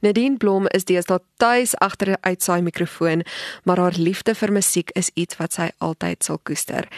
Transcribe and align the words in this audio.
Nadine 0.00 0.36
Blom 0.36 0.66
is 0.72 0.86
deesdae 0.88 1.20
tuis 1.36 1.74
agter 1.76 2.08
'n 2.10 2.20
uitsaai 2.20 2.62
mikrofoon, 2.62 3.24
maar 3.64 3.78
haar 3.78 3.96
liefde 3.96 4.34
vir 4.34 4.52
musiek 4.52 4.90
is 4.90 5.10
iets 5.14 5.36
wat 5.36 5.52
sy 5.52 5.70
altyd 5.78 6.24
sal 6.24 6.38
koester. 6.42 6.88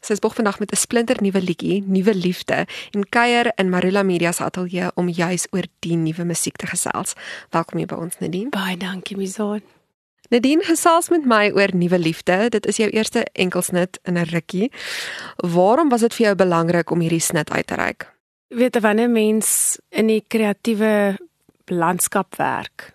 Sy 0.00 0.12
is 0.12 0.18
bog 0.18 0.34
vandag 0.34 0.58
met 0.58 0.72
'n 0.72 0.76
splinter 0.76 1.16
nuwe 1.20 1.40
liedjie, 1.40 1.82
Nuwe 1.86 2.14
Liefde, 2.14 2.66
en 2.90 3.08
kuier 3.08 3.52
in 3.56 3.70
Marula 3.70 4.02
Media 4.02 4.32
se 4.32 4.44
ateljee 4.44 4.90
om 4.94 5.08
juis 5.08 5.46
oor 5.50 5.64
die 5.78 5.96
nuwe 5.96 6.24
musiek 6.24 6.56
te 6.56 6.66
gesels. 6.66 7.14
Welkom 7.50 7.78
hier 7.78 7.86
by 7.86 7.94
ons 7.94 8.18
Nadine. 8.18 8.50
Baie 8.50 8.76
dankie, 8.76 9.16
Mizaan. 9.16 9.62
Nadine 10.28 10.62
gesels 10.62 11.08
met 11.08 11.24
my 11.24 11.50
oor 11.50 11.68
Nuwe 11.74 11.98
Liefde. 11.98 12.48
Dit 12.48 12.66
is 12.66 12.76
jou 12.76 12.90
eerste 12.90 13.26
enkelsnit 13.32 13.98
in 14.02 14.18
'n 14.18 14.24
rukkie. 14.24 14.72
Waarom 15.36 15.88
was 15.88 16.00
dit 16.00 16.14
vir 16.14 16.26
jou 16.26 16.34
belangrik 16.34 16.90
om 16.90 17.00
hierdie 17.00 17.20
snit 17.20 17.50
uit 17.50 17.66
te 17.66 17.74
reik? 17.74 18.12
Weet 18.48 18.74
jy 18.74 18.80
wanneer 18.80 19.10
mens 19.10 19.78
in 19.88 20.06
die 20.06 20.24
kreatiewe 20.28 21.18
landskap 21.70 22.36
werk, 22.36 22.94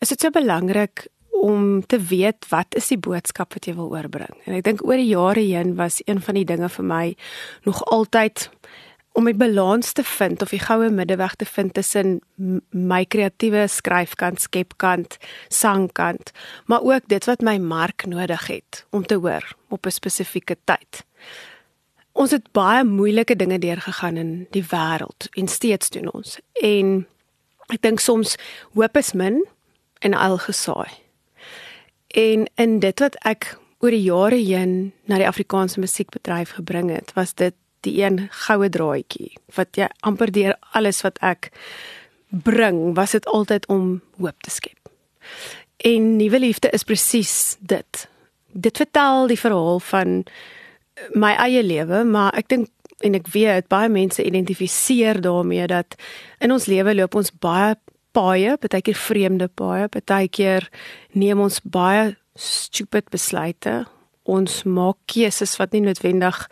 is 0.00 0.08
dit 0.08 0.20
so 0.20 0.30
belangrik 0.30 1.06
om 1.42 1.86
te 1.86 1.98
weet 1.98 2.46
wat 2.48 2.74
is 2.78 2.92
die 2.92 3.00
boodskap 3.00 3.54
wat 3.56 3.66
jy 3.66 3.74
wil 3.74 3.90
oorbring. 3.90 4.34
En 4.46 4.54
ek 4.54 4.64
dink 4.64 4.84
oor 4.86 5.00
die 5.00 5.10
jare 5.10 5.42
heen 5.42 5.74
was 5.74 6.00
een 6.04 6.20
van 6.22 6.38
die 6.38 6.46
dinge 6.46 6.68
vir 6.70 6.86
my 6.86 7.04
nog 7.66 7.82
altyd 7.90 8.50
om 9.12 9.28
'n 9.28 9.36
balans 9.36 9.92
te 9.92 10.04
vind 10.04 10.42
of 10.42 10.50
die 10.50 10.62
goue 10.62 10.90
middeweg 10.90 11.34
te 11.34 11.44
vind 11.44 11.74
tussen 11.74 12.20
my 12.70 13.04
kreatiewe 13.04 13.66
skryfkant, 13.68 14.40
skepkant, 14.40 15.16
sangkant, 15.48 16.30
maar 16.66 16.82
ook 16.82 17.02
dit 17.06 17.24
wat 17.24 17.40
my 17.40 17.58
mark 17.58 18.06
nodig 18.06 18.46
het 18.46 18.86
om 18.90 19.06
te 19.06 19.14
hoor 19.14 19.56
op 19.68 19.86
'n 19.86 19.90
spesifieke 19.90 20.56
tyd. 20.64 21.04
Ons 22.12 22.30
het 22.30 22.52
baie 22.52 22.84
moeilike 22.84 23.36
dinge 23.36 23.58
deurgegaan 23.58 24.16
in 24.16 24.46
die 24.50 24.64
wêreld 24.64 25.28
en 25.30 25.48
steeds 25.48 25.90
doen 25.90 26.12
ons. 26.12 26.40
En 26.52 27.06
Ek 27.72 27.80
dink 27.80 28.02
soms 28.04 28.36
hoop 28.76 28.96
is 29.00 29.14
min 29.16 29.40
en 30.04 30.14
al 30.14 30.36
gesaai. 30.38 30.90
En 32.12 32.44
in 32.60 32.80
dit 32.84 33.00
wat 33.00 33.16
ek 33.24 33.54
oor 33.82 33.94
die 33.94 34.04
jare 34.04 34.38
heen 34.38 34.92
na 35.08 35.18
die 35.18 35.28
Afrikaanse 35.28 35.80
musiekbedryf 35.80 36.54
gebring 36.58 36.90
het, 36.92 37.14
was 37.16 37.32
dit 37.34 37.56
die 37.82 37.96
een 38.02 38.28
goue 38.44 38.68
draadjie 38.70 39.32
wat 39.56 39.74
jy 39.80 39.88
amper 40.06 40.30
deur 40.30 40.54
alles 40.76 41.00
wat 41.02 41.18
ek 41.24 41.50
bring, 42.30 42.92
was 42.96 43.16
dit 43.16 43.26
altyd 43.26 43.66
om 43.72 44.00
hoop 44.20 44.38
te 44.44 44.52
skep. 44.52 44.78
En 45.82 46.16
nuwe 46.16 46.38
liefde 46.38 46.70
is 46.70 46.86
presies 46.86 47.56
dit. 47.60 48.06
Dit 48.52 48.76
vertel 48.76 49.26
die 49.32 49.40
verhaal 49.40 49.80
van 49.80 50.22
my 51.18 51.32
eie 51.40 51.64
lewe, 51.64 52.04
maar 52.04 52.36
ek 52.38 52.52
dink 52.52 52.70
en 53.02 53.14
ek 53.18 53.28
weet 53.34 53.68
baie 53.72 53.88
mense 53.88 54.24
identifiseer 54.24 55.20
daarmee 55.20 55.66
dat 55.66 55.96
in 56.40 56.52
ons 56.52 56.66
lewe 56.66 56.94
loop 56.94 57.14
ons 57.14 57.32
baie 57.42 57.74
paaie, 58.12 58.56
baie 58.60 58.82
keer 58.84 58.98
vreemde 58.98 59.48
paaie, 59.48 59.88
baie 59.88 60.28
keer 60.28 60.68
neem 61.12 61.40
ons 61.40 61.60
baie 61.64 62.12
stupid 62.38 63.10
besluite. 63.12 63.82
Ons 64.22 64.62
maak 64.64 64.98
keuses 65.10 65.56
wat 65.58 65.72
nie 65.72 65.82
noodwendig 65.82 66.46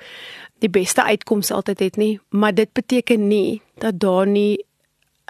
die 0.61 0.73
beste 0.73 1.05
uitkoms 1.07 1.53
altyd 1.55 1.87
het 1.87 1.97
nie, 2.01 2.19
maar 2.31 2.55
dit 2.55 2.73
beteken 2.77 3.29
nie 3.29 3.63
dat 3.81 4.01
daar 4.01 4.27
nie 4.27 4.59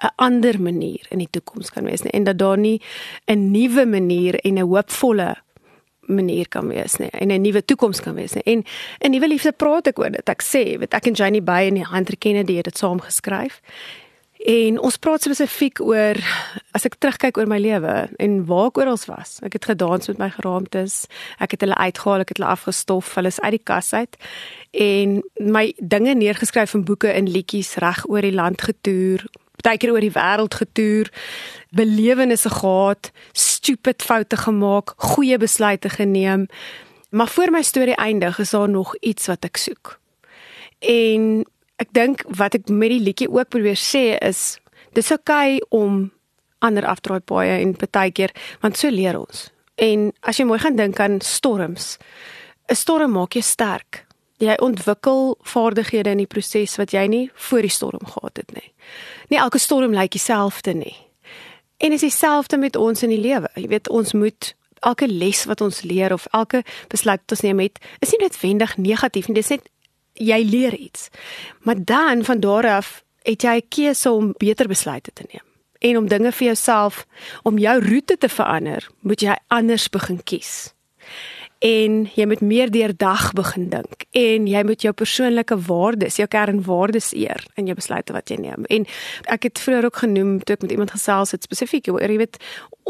'n 0.01 0.13
ander 0.17 0.61
manier 0.61 1.07
in 1.11 1.19
die 1.19 1.31
toekoms 1.31 1.71
kan 1.71 1.85
wees 1.85 2.03
nie 2.03 2.13
en 2.13 2.25
dat 2.25 2.39
daar 2.39 2.59
nie 2.59 2.81
'n 3.27 3.51
nuwe 3.53 3.87
manier 3.87 4.35
en 4.45 4.59
'n 4.59 4.69
hoopvolle 4.69 5.37
manier 6.11 6.49
kan 6.49 6.69
wees 6.69 6.99
nie 6.99 7.11
en 7.11 7.31
'n 7.31 7.43
nuwe 7.43 7.65
toekoms 7.65 8.01
kan 8.01 8.15
wees 8.15 8.35
nie. 8.35 8.43
En 8.45 8.65
'n 9.01 9.11
nuwe 9.11 9.29
liefde 9.29 9.53
praat 9.53 9.87
ek 9.87 9.99
oor 9.99 10.11
dit. 10.11 10.29
Ek 10.29 10.43
sê, 10.43 10.79
weet 10.79 10.95
ek 10.95 11.07
en 11.07 11.15
Janie 11.15 11.43
Bey 11.43 11.67
en 11.67 11.87
Hunter 11.87 12.17
Kennedy 12.19 12.57
het 12.57 12.65
dit 12.65 12.79
saam 12.79 13.01
geskryf. 13.01 13.61
En 14.41 14.79
ons 14.81 14.97
praat 14.97 15.21
spesifiek 15.21 15.83
oor 15.85 16.17
as 16.73 16.87
ek 16.89 16.97
terugkyk 16.97 17.37
oor 17.37 17.49
my 17.51 17.59
lewe 17.61 18.09
en 18.17 18.39
waar 18.49 18.71
ek 18.71 18.79
oral 18.81 18.99
was. 19.11 19.37
Ek 19.45 19.53
het 19.53 19.69
gedans 19.69 20.09
met 20.09 20.19
my 20.19 20.31
geraamtes. 20.33 21.05
Ek 21.39 21.51
het 21.51 21.61
hulle 21.61 21.77
uitgehaal, 21.77 22.25
ek 22.25 22.33
het 22.33 22.41
hulle 22.41 22.49
afgestof, 22.49 23.15
hulle 23.19 23.29
is 23.29 23.41
uit 23.41 23.59
die 23.59 23.65
kas 23.65 23.93
uit 23.93 24.17
en 24.71 25.21
my 25.37 25.75
dinge 25.77 26.15
neergeskryf 26.15 26.75
in 26.75 26.87
boeke 26.87 27.11
en 27.13 27.29
liedjies 27.29 27.75
reg 27.83 28.05
oor 28.09 28.23
die 28.23 28.33
land 28.33 28.63
getoer, 28.63 29.25
baie 29.65 29.79
keer 29.79 29.93
oor 29.93 30.05
die 30.05 30.15
wêreld 30.15 30.55
getoer, 30.55 31.11
belewennisse 31.77 32.51
gehad, 32.51 33.11
stupid 33.33 34.03
foute 34.03 34.37
gemaak, 34.37 34.95
goeie 34.97 35.39
besluite 35.39 35.89
geneem. 35.89 36.49
Maar 37.11 37.29
voor 37.29 37.51
my 37.51 37.63
storie 37.63 37.97
eindig, 37.97 38.39
is 38.39 38.51
daar 38.51 38.69
nog 38.69 38.95
iets 39.01 39.27
wat 39.27 39.45
ek 39.45 39.57
soek. 39.57 39.99
En 40.79 41.45
ek 41.81 41.93
dink 41.97 42.25
wat 42.37 42.55
ek 42.55 42.69
met 42.69 42.93
die 42.93 43.03
liedjie 43.03 43.31
ook 43.31 43.49
probeer 43.53 43.79
sê 43.79 44.19
is 44.21 44.59
dis 44.97 45.11
oukei 45.15 45.59
okay 45.61 45.81
om 45.83 46.11
ander 46.61 46.85
afdraai 46.85 47.21
paaie 47.25 47.61
en 47.63 47.75
baie 47.81 48.13
keer 48.13 48.35
want 48.61 48.77
so 48.77 48.91
leer 48.93 49.19
ons. 49.19 49.49
En 49.81 50.11
as 50.21 50.37
jy 50.37 50.45
mooi 50.45 50.61
gaan 50.61 50.77
dink 50.77 51.01
aan 51.01 51.21
storms, 51.25 51.97
'n 52.69 52.77
storm 52.77 53.13
maak 53.13 53.33
jou 53.33 53.43
sterk 53.43 54.05
jy 54.41 54.57
ontwikkel 54.65 55.37
vaardighede 55.43 56.11
in 56.15 56.23
die 56.23 56.31
proses 56.31 56.77
wat 56.81 56.95
jy 56.95 57.05
nie 57.07 57.25
voor 57.49 57.67
die 57.67 57.73
storm 57.73 58.07
gehad 58.07 58.37
het 58.37 58.55
nie. 58.57 58.73
Nie 59.29 59.39
elke 59.39 59.59
storm 59.59 59.95
lyk 59.95 60.13
dieselfde 60.17 60.75
nie. 60.75 60.97
En 61.81 61.93
is 61.93 62.05
dieselfde 62.05 62.59
met 62.59 62.77
ons 62.77 63.03
in 63.03 63.13
die 63.13 63.21
lewe. 63.21 63.49
Jy 63.55 63.69
weet 63.69 63.89
ons 63.89 64.13
moet 64.13 64.55
elke 64.81 65.09
les 65.09 65.45
wat 65.45 65.61
ons 65.61 65.83
leer 65.83 66.13
of 66.13 66.27
elke 66.33 66.63
besluit 66.89 67.21
wat 67.21 67.37
ons 67.37 67.45
neem 67.45 67.61
het, 67.61 67.79
is 68.01 68.13
nie 68.13 68.21
noodwendig 68.23 68.77
negatief 68.77 69.29
nie. 69.29 69.37
Dit 69.37 69.45
is 69.45 69.55
net 69.57 69.69
jy 70.21 70.41
leer 70.45 70.75
iets. 70.77 71.09
Maar 71.65 71.85
dan 71.85 72.25
van 72.25 72.41
daar 72.41 72.69
af 72.81 73.03
het 73.29 73.43
jy 73.43 73.57
'n 73.61 73.69
keuse 73.69 74.11
om 74.11 74.35
beter 74.39 74.69
besluite 74.69 75.11
te 75.13 75.25
neem. 75.33 75.45
En 75.81 75.97
om 75.97 76.09
dinge 76.09 76.33
vir 76.33 76.47
jouself 76.47 77.07
om 77.43 77.59
jou 77.59 77.89
roete 77.89 78.19
te 78.19 78.29
verander, 78.29 78.89
moet 79.01 79.21
jy 79.21 79.37
anders 79.49 79.89
begin 79.89 80.23
kies 80.23 80.75
en 81.61 81.97
jy 82.17 82.25
moet 82.25 82.41
meer 82.41 82.71
deurdag 82.73 83.33
begin 83.37 83.69
dink 83.69 84.07
en 84.17 84.47
jy 84.49 84.63
moet 84.65 84.81
jou 84.81 84.93
persoonlike 84.97 85.59
waardes, 85.67 86.17
jou 86.17 86.27
kernwaardes 86.31 87.13
eer 87.13 87.45
in 87.61 87.69
jou 87.69 87.77
besluite 87.77 88.15
wat 88.17 88.33
jy 88.33 88.39
neem. 88.41 88.65
En 88.73 88.87
ek 89.29 89.45
het 89.51 89.61
vroeër 89.61 89.91
ook 89.91 90.01
genoem 90.03 90.39
toe 90.41 90.57
ek 90.57 90.65
met 90.65 90.73
iemand 90.73 90.95
gesels 90.97 91.35
het 91.37 91.45
spesifiek 91.45 91.93
oor 91.93 92.01
jy 92.01 92.17
weet 92.23 92.41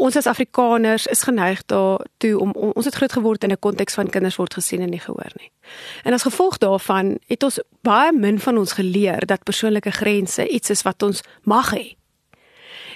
ons 0.01 0.15
as 0.15 0.29
Afrikaners 0.31 1.05
is 1.11 1.23
geneig 1.27 1.65
daartoe 1.67 2.33
om 2.39 2.55
ons 2.71 2.87
het 2.87 2.95
groot 2.95 3.11
geword 3.11 3.43
in 3.43 3.51
'n 3.51 3.59
konteks 3.59 3.99
van 3.99 4.09
kinders 4.09 4.39
word 4.39 4.53
gesien 4.53 4.81
en 4.81 4.89
nie 4.89 5.03
gehoor 5.03 5.31
nie. 5.35 5.51
En 6.03 6.13
as 6.13 6.23
gevolg 6.23 6.57
daarvan 6.57 7.19
het 7.27 7.43
ons 7.43 7.59
baie 7.83 8.11
min 8.11 8.39
van 8.39 8.57
ons 8.57 8.73
geleer 8.73 9.25
dat 9.25 9.43
persoonlike 9.43 9.91
grense 9.91 10.47
iets 10.47 10.69
is 10.69 10.81
wat 10.81 11.03
ons 11.03 11.21
mag 11.43 11.75
hê 11.75 12.00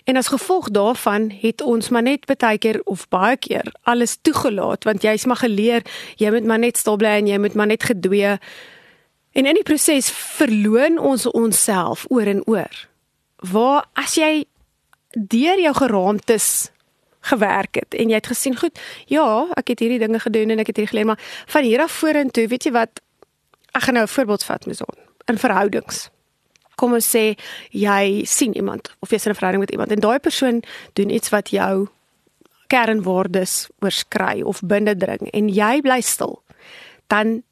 En 0.05 0.15
as 0.15 0.27
gevolg 0.27 0.69
daarvan 0.69 1.31
het 1.41 1.61
ons 1.61 1.89
maar 1.89 2.05
net 2.05 2.25
baie 2.29 2.57
keer 2.57 2.81
of 2.83 3.07
baie 3.09 3.37
keer 3.37 3.73
alles 3.89 4.17
toegelaat 4.21 4.85
want 4.85 5.01
jy's 5.01 5.25
maar 5.25 5.41
geleer 5.41 5.81
jy 6.21 6.29
moet 6.29 6.45
maar 6.45 6.61
net 6.61 6.77
stil 6.77 6.99
bly 7.01 7.15
en 7.21 7.29
jy 7.31 7.39
moet 7.41 7.57
maar 7.57 7.71
net 7.73 7.83
gedwee. 7.89 8.35
En 9.33 9.49
in 9.49 9.57
die 9.57 9.65
proses 9.65 10.11
verloon 10.13 11.01
ons 11.01 11.25
onsself 11.25 12.05
oor 12.13 12.29
en 12.29 12.45
oor. 12.45 12.85
Waar 13.41 13.89
as 13.97 14.13
jy 14.21 14.45
deur 15.17 15.59
jou 15.59 15.73
geraamtes 15.73 16.69
gewerk 17.25 17.81
het 17.81 17.97
en 17.97 18.13
jy 18.13 18.21
het 18.21 18.29
gesien 18.29 18.57
goed, 18.57 18.77
ja, 19.09 19.47
ek 19.57 19.73
het 19.73 19.81
hierdie 19.81 20.03
dinge 20.05 20.21
gedoen 20.21 20.53
en 20.53 20.61
ek 20.61 20.69
het 20.69 20.77
hier 20.83 20.91
geleer 20.93 21.09
maar 21.09 21.29
van 21.49 21.65
hier 21.65 21.81
af 21.81 21.97
vorentoe, 21.97 22.45
weet 22.47 22.69
jy 22.69 22.77
wat? 22.77 23.01
Ek 23.73 23.89
gaan 23.89 23.97
nou 23.97 24.05
'n 24.05 24.15
voorbeeld 24.17 24.43
vat 24.43 24.65
met 24.65 24.77
son 24.77 25.01
in 25.25 25.41
verhoudings 25.41 26.09
kom 26.75 26.93
ons 26.93 27.15
sê 27.15 27.35
jy 27.71 28.23
sien 28.25 28.55
iemand 28.55 28.91
of 28.99 29.09
jy's 29.09 29.25
in 29.25 29.31
'n 29.31 29.35
verhouding 29.35 29.63
met 29.63 29.71
iemand 29.71 29.91
en 29.91 29.99
daai 29.99 30.19
persoon 30.19 30.63
doen 30.93 31.09
iets 31.09 31.29
wat 31.29 31.49
jou 31.49 31.87
kernwaardes 32.67 33.69
oorskry 33.79 34.41
of 34.41 34.61
binnendring 34.61 35.29
en 35.33 35.49
jy 35.49 35.81
bly 35.81 36.01
stil 36.01 36.41
dan 37.07 37.43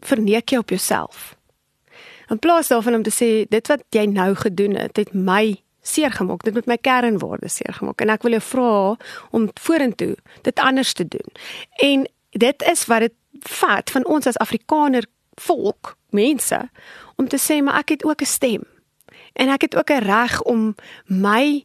verneek 0.00 0.52
jy 0.52 0.58
op 0.58 0.72
jouself. 0.72 1.34
In 2.30 2.38
plaas 2.38 2.68
daarvan 2.68 2.94
om 2.94 3.02
te 3.02 3.12
sê 3.12 3.30
dit 3.50 3.66
wat 3.68 3.82
jy 3.94 4.06
nou 4.06 4.34
gedoen 4.34 4.76
het, 4.78 4.96
het 4.96 5.14
my 5.14 5.60
seer 5.82 6.12
gemaak, 6.12 6.44
dit 6.44 6.54
het 6.54 6.68
my 6.68 6.76
kernwaardes 6.76 7.56
seer 7.58 7.74
gemaak 7.74 8.00
en 8.04 8.12
ek 8.12 8.24
wil 8.26 8.36
jou 8.36 8.42
vra 8.44 8.72
om 9.36 9.48
vorentoe 9.60 10.14
dit 10.46 10.60
anders 10.60 10.92
te 10.92 11.08
doen. 11.08 11.32
En 11.82 12.06
dit 12.30 12.68
is 12.70 12.84
wat 12.86 13.08
dit 13.08 13.16
vat 13.60 13.90
van 13.90 14.06
ons 14.06 14.28
as 14.28 14.38
Afrikaner 14.38 15.08
volk, 15.46 15.96
mense 16.10 16.70
om 17.16 17.28
te 17.28 17.38
sê 17.38 17.60
maar 17.62 17.78
ek 17.82 17.88
het 17.96 18.04
ook 18.04 18.22
'n 18.22 18.26
stem. 18.26 18.62
En 19.32 19.48
ek 19.48 19.60
het 19.60 19.76
ook 19.76 19.90
'n 19.90 20.04
reg 20.04 20.42
om 20.42 20.74
my 21.06 21.64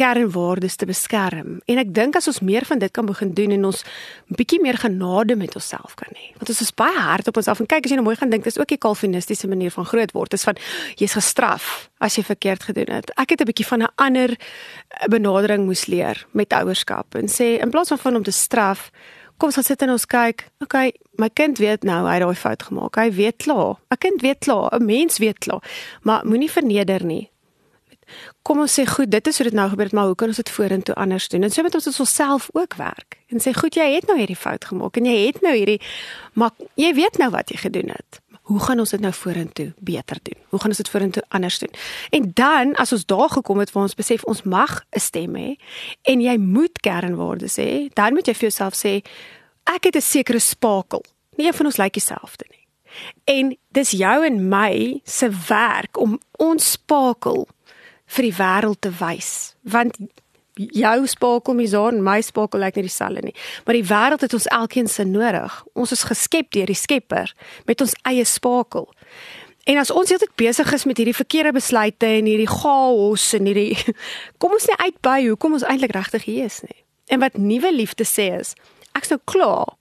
kernwaardes 0.00 0.76
te 0.80 0.86
beskerm. 0.88 1.58
En 1.68 1.80
ek 1.80 1.92
dink 1.94 2.16
as 2.16 2.28
ons 2.30 2.40
meer 2.40 2.64
van 2.68 2.80
dit 2.80 2.92
kan 2.96 3.06
begin 3.08 3.34
doen 3.36 3.52
en 3.56 3.64
ons 3.68 3.82
bietjie 4.38 4.60
meer 4.62 4.78
genade 4.80 5.36
met 5.36 5.54
onsself 5.58 5.96
kan 6.00 6.12
hê. 6.16 6.30
Want 6.38 6.48
ons 6.48 6.62
is 6.64 6.72
baie 6.74 7.02
hard 7.04 7.28
op 7.28 7.40
onsself 7.40 7.60
en 7.60 7.68
kyk 7.68 7.84
as 7.84 7.92
jy 7.92 7.98
nou 8.00 8.06
mooi 8.06 8.16
gaan 8.16 8.32
dink, 8.32 8.44
dis 8.44 8.58
ook 8.58 8.72
'n 8.72 8.78
kalvinistiese 8.78 9.48
manier 9.48 9.70
van 9.70 9.84
groot 9.84 10.12
word. 10.12 10.30
Dis 10.30 10.44
van 10.44 10.56
jy's 10.96 11.12
gestraf 11.12 11.90
as 11.98 12.16
jy 12.16 12.22
verkeerd 12.22 12.62
gedoen 12.62 12.94
het. 12.94 13.12
Ek 13.16 13.30
het 13.30 13.40
'n 13.40 13.44
bietjie 13.44 13.66
van 13.66 13.82
'n 13.82 13.92
ander 13.96 14.38
benadering 15.08 15.64
moes 15.64 15.86
leer 15.86 16.26
met 16.32 16.52
ouerskap 16.52 17.14
en 17.14 17.28
sê 17.28 17.60
in 17.60 17.70
plaas 17.70 17.88
van 17.88 17.98
van 17.98 18.16
om 18.16 18.22
te 18.22 18.32
straf, 18.32 18.90
kom 19.40 19.50
ons 19.50 19.66
sit 19.66 19.82
en 19.82 19.94
ons 19.94 20.06
kyk. 20.06 20.44
Okay, 20.64 20.92
my 21.20 21.30
kind 21.32 21.58
weet 21.58 21.84
nou 21.88 22.04
hy 22.06 22.18
het 22.18 22.24
daai 22.26 22.38
fout 22.38 22.62
gemaak. 22.68 23.00
Hy 23.00 23.10
weet 23.16 23.42
klaar. 23.44 23.80
'n 23.90 23.98
Kind 23.98 24.22
weet 24.22 24.38
klaar, 24.44 24.68
'n 24.76 24.84
mens 24.84 25.18
weet 25.18 25.38
klaar. 25.38 25.62
Maar 26.02 26.26
moenie 26.26 26.50
verneder 26.50 27.04
nie. 27.04 27.30
kom 28.42 28.58
ons 28.60 28.72
sê 28.78 28.86
goed, 28.88 29.10
dit 29.10 29.26
is 29.26 29.36
hoe 29.38 29.44
dit 29.46 29.54
nou 29.54 29.68
gebeur 29.70 29.84
het, 29.84 29.94
maar 29.94 30.06
hoe 30.10 30.14
kan 30.14 30.28
ons 30.28 30.36
dit 30.36 30.50
vorentoe 30.50 30.94
anders 30.94 31.28
doen? 31.28 31.42
En 31.42 31.50
so 31.50 31.62
moet 31.62 31.74
ons 31.74 31.84
dit 31.84 32.00
onsself 32.00 32.48
ook 32.52 32.74
werk. 32.74 33.20
En 33.28 33.38
sê 33.38 33.52
goed, 33.54 33.74
jy 33.74 33.94
het 33.94 34.06
nou 34.06 34.18
hierdie 34.18 34.36
fout 34.36 34.64
gemaak 34.64 34.96
en 34.96 35.04
jy 35.04 35.26
het 35.26 35.40
nou 35.40 35.54
hierdie 35.54 35.80
maar 36.32 36.50
jy 36.74 36.94
weet 36.94 37.18
nou 37.18 37.30
wat 37.30 37.50
jy 37.50 37.56
gedoen 37.56 37.92
het. 37.94 38.20
Hoe 38.50 38.60
gaan 38.60 38.80
ons 38.82 38.90
dit 38.90 39.00
nou 39.00 39.12
vorentoe 39.14 39.68
beter 39.78 40.18
doen? 40.22 40.38
Hoe 40.48 40.58
gaan 40.58 40.72
ons 40.72 40.80
dit 40.82 40.88
vorentoe 40.90 41.22
anders 41.28 41.58
doen? 41.58 41.70
En 42.10 42.30
dan 42.34 42.72
as 42.82 42.92
ons 42.92 43.06
daar 43.06 43.30
gekom 43.30 43.58
het 43.62 43.70
waar 43.72 43.86
ons 43.86 43.94
besef 43.94 44.24
ons 44.26 44.42
mag 44.42 44.82
'n 44.90 44.98
stem 44.98 45.36
hê 45.36 45.54
en 46.02 46.20
jy 46.20 46.36
moet 46.36 46.80
kernwoorde 46.80 47.46
sê, 47.46 47.94
dan 47.94 48.12
moet 48.12 48.26
jy 48.26 48.34
vir 48.34 48.48
jouself 48.50 48.74
sê 48.74 49.06
ek 49.64 49.84
het 49.84 49.96
'n 49.96 50.00
sekere 50.00 50.38
spakel. 50.38 51.04
Nie 51.36 51.46
een 51.46 51.54
van 51.54 51.66
ons 51.66 51.76
lyk 51.76 51.92
dieselfde 51.92 52.44
nie. 52.50 52.66
En 53.24 53.56
dis 53.68 53.90
jou 53.90 54.26
en 54.26 54.48
my 54.48 55.00
se 55.04 55.30
werk 55.48 55.96
om 55.96 56.20
ons 56.38 56.70
spakel 56.70 57.48
vir 58.06 58.22
die 58.22 58.34
wêreld 58.34 58.80
te 58.80 58.90
wys. 58.90 59.54
Want 59.62 59.96
jou 60.68 61.06
spakel 61.06 61.54
misaan, 61.54 62.02
my 62.04 62.20
spakel 62.24 62.60
lyk 62.60 62.76
nie 62.78 62.86
dieselfde 62.86 63.24
nie. 63.24 63.34
Maar 63.64 63.78
die 63.78 63.86
wêreld 63.86 64.24
het 64.26 64.34
ons 64.36 64.48
elkeen 64.56 64.88
se 64.88 65.04
nodig. 65.04 65.54
Ons 65.74 65.94
is 65.96 66.04
geskep 66.08 66.50
deur 66.56 66.70
die 66.70 66.78
Skepper 66.78 67.32
met 67.68 67.80
ons 67.80 67.94
eie 68.08 68.24
spakel. 68.24 68.88
En 69.68 69.78
as 69.78 69.92
ons 69.92 70.08
heeltyd 70.08 70.32
besig 70.40 70.72
is 70.72 70.86
met 70.88 70.98
hierdie 70.98 71.16
verkeerde 71.16 71.52
besluite 71.52 72.08
en 72.08 72.28
hierdie 72.28 72.48
chaos 72.48 73.26
en 73.36 73.48
hierdie 73.50 73.76
kom 74.40 74.56
ons 74.56 74.68
nie 74.70 74.78
uit 74.80 75.00
by 75.04 75.18
hoekom 75.28 75.58
ons 75.58 75.66
eintlik 75.68 75.94
regtig 75.96 76.26
hier 76.28 76.48
is 76.48 76.60
nie. 76.66 76.80
En 77.10 77.22
wat 77.22 77.38
nuwe 77.38 77.72
liefde 77.74 78.06
sê 78.08 78.30
is, 78.38 78.54
ek's 78.96 79.12
nou 79.12 79.20
klaar. 79.30 79.76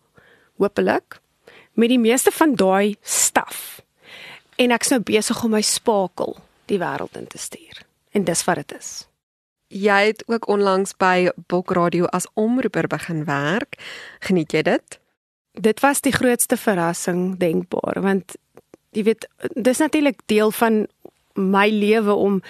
Hoopelik 0.60 1.20
met 1.80 1.94
die 1.94 2.02
meeste 2.02 2.32
van 2.36 2.56
daai 2.60 2.98
staf. 3.02 3.80
En 4.60 4.76
ek's 4.76 4.92
nou 4.92 5.00
besig 5.06 5.44
om 5.44 5.56
my 5.56 5.64
spakel 5.64 6.36
die 6.70 6.82
wêreld 6.82 7.16
in 7.18 7.28
te 7.28 7.40
stuur. 7.40 7.86
En 8.12 8.26
dis 8.28 8.44
wat 8.44 8.62
dit 8.62 8.76
is. 8.78 9.09
Jy 9.70 10.06
het 10.06 10.24
ook 10.26 10.48
onlangs 10.48 10.96
by 10.98 11.30
Bok 11.48 11.72
Radio 11.78 12.06
as 12.06 12.26
omroeper 12.34 12.88
begin 12.90 13.24
werk. 13.26 13.78
Geniet 14.20 14.52
jy 14.52 14.64
dit? 14.66 15.00
Dit 15.54 15.80
was 15.86 16.02
die 16.02 16.14
grootste 16.14 16.58
verrassing 16.58 17.38
denkbaar 17.38 18.02
want 18.02 18.34
jy 18.98 19.04
weet 19.06 19.28
dis 19.54 19.78
natuurlik 19.78 20.22
deel 20.26 20.50
van 20.52 20.88
my 21.38 21.68
lewe 21.70 22.14
om 22.14 22.42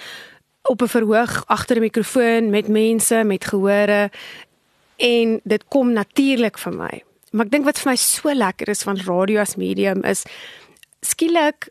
op 0.62 0.82
'n 0.82 0.88
verhoog 0.88 1.44
agter 1.46 1.76
'n 1.76 1.80
mikrofoon 1.80 2.50
met 2.50 2.68
mense 2.68 3.24
met 3.24 3.44
gehore 3.44 4.10
en 4.96 5.40
dit 5.44 5.64
kom 5.68 5.92
natuurlik 5.92 6.58
vir 6.58 6.72
my. 6.72 7.02
Maar 7.30 7.46
ek 7.46 7.52
dink 7.52 7.64
wat 7.64 7.78
vir 7.78 7.90
my 7.90 7.96
so 7.96 8.34
lekker 8.34 8.68
is 8.68 8.82
van 8.82 8.96
radio 8.96 9.40
as 9.40 9.56
medium 9.56 10.04
is 10.04 10.24
skielik 11.00 11.68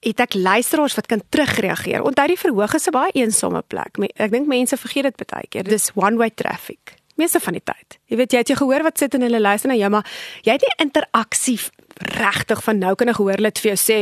het 0.00 0.20
ek 0.20 0.34
luisteraars 0.34 0.96
wat 0.96 1.06
kan 1.06 1.22
terugreageer. 1.28 2.02
Onthou 2.02 2.26
die 2.26 2.38
verhoog 2.38 2.74
is 2.74 2.86
'n 2.86 2.96
baie 2.96 3.12
eensame 3.12 3.62
plek. 3.66 3.98
Ek 4.16 4.30
dink 4.30 4.46
mense 4.46 4.76
vergeet 4.76 5.02
dit 5.02 5.26
baie 5.26 5.46
keer. 5.48 5.64
Dis 5.64 5.90
one 5.94 6.16
way 6.16 6.30
traffic. 6.30 6.94
Meeste 7.16 7.40
van 7.40 7.52
die 7.52 7.62
tyd. 7.64 7.98
Jy 8.06 8.16
weet 8.16 8.32
jy 8.32 8.38
het 8.38 8.48
jy 8.48 8.56
gehoor 8.56 8.82
wat 8.82 8.98
sit 8.98 9.14
in 9.14 9.22
hulle 9.22 9.40
luister 9.40 9.68
na 9.68 9.76
jou, 9.76 9.90
maar 9.90 10.06
jy 10.42 10.52
het 10.52 10.62
nie 10.62 10.86
interaksie 10.86 11.60
regtig 12.00 12.62
van 12.64 12.78
nou 12.78 12.94
kan 12.94 13.08
ek 13.12 13.20
hoor 13.20 13.36
dit 13.36 13.58
vir 13.62 13.70
jou 13.74 13.80
sê 13.80 13.98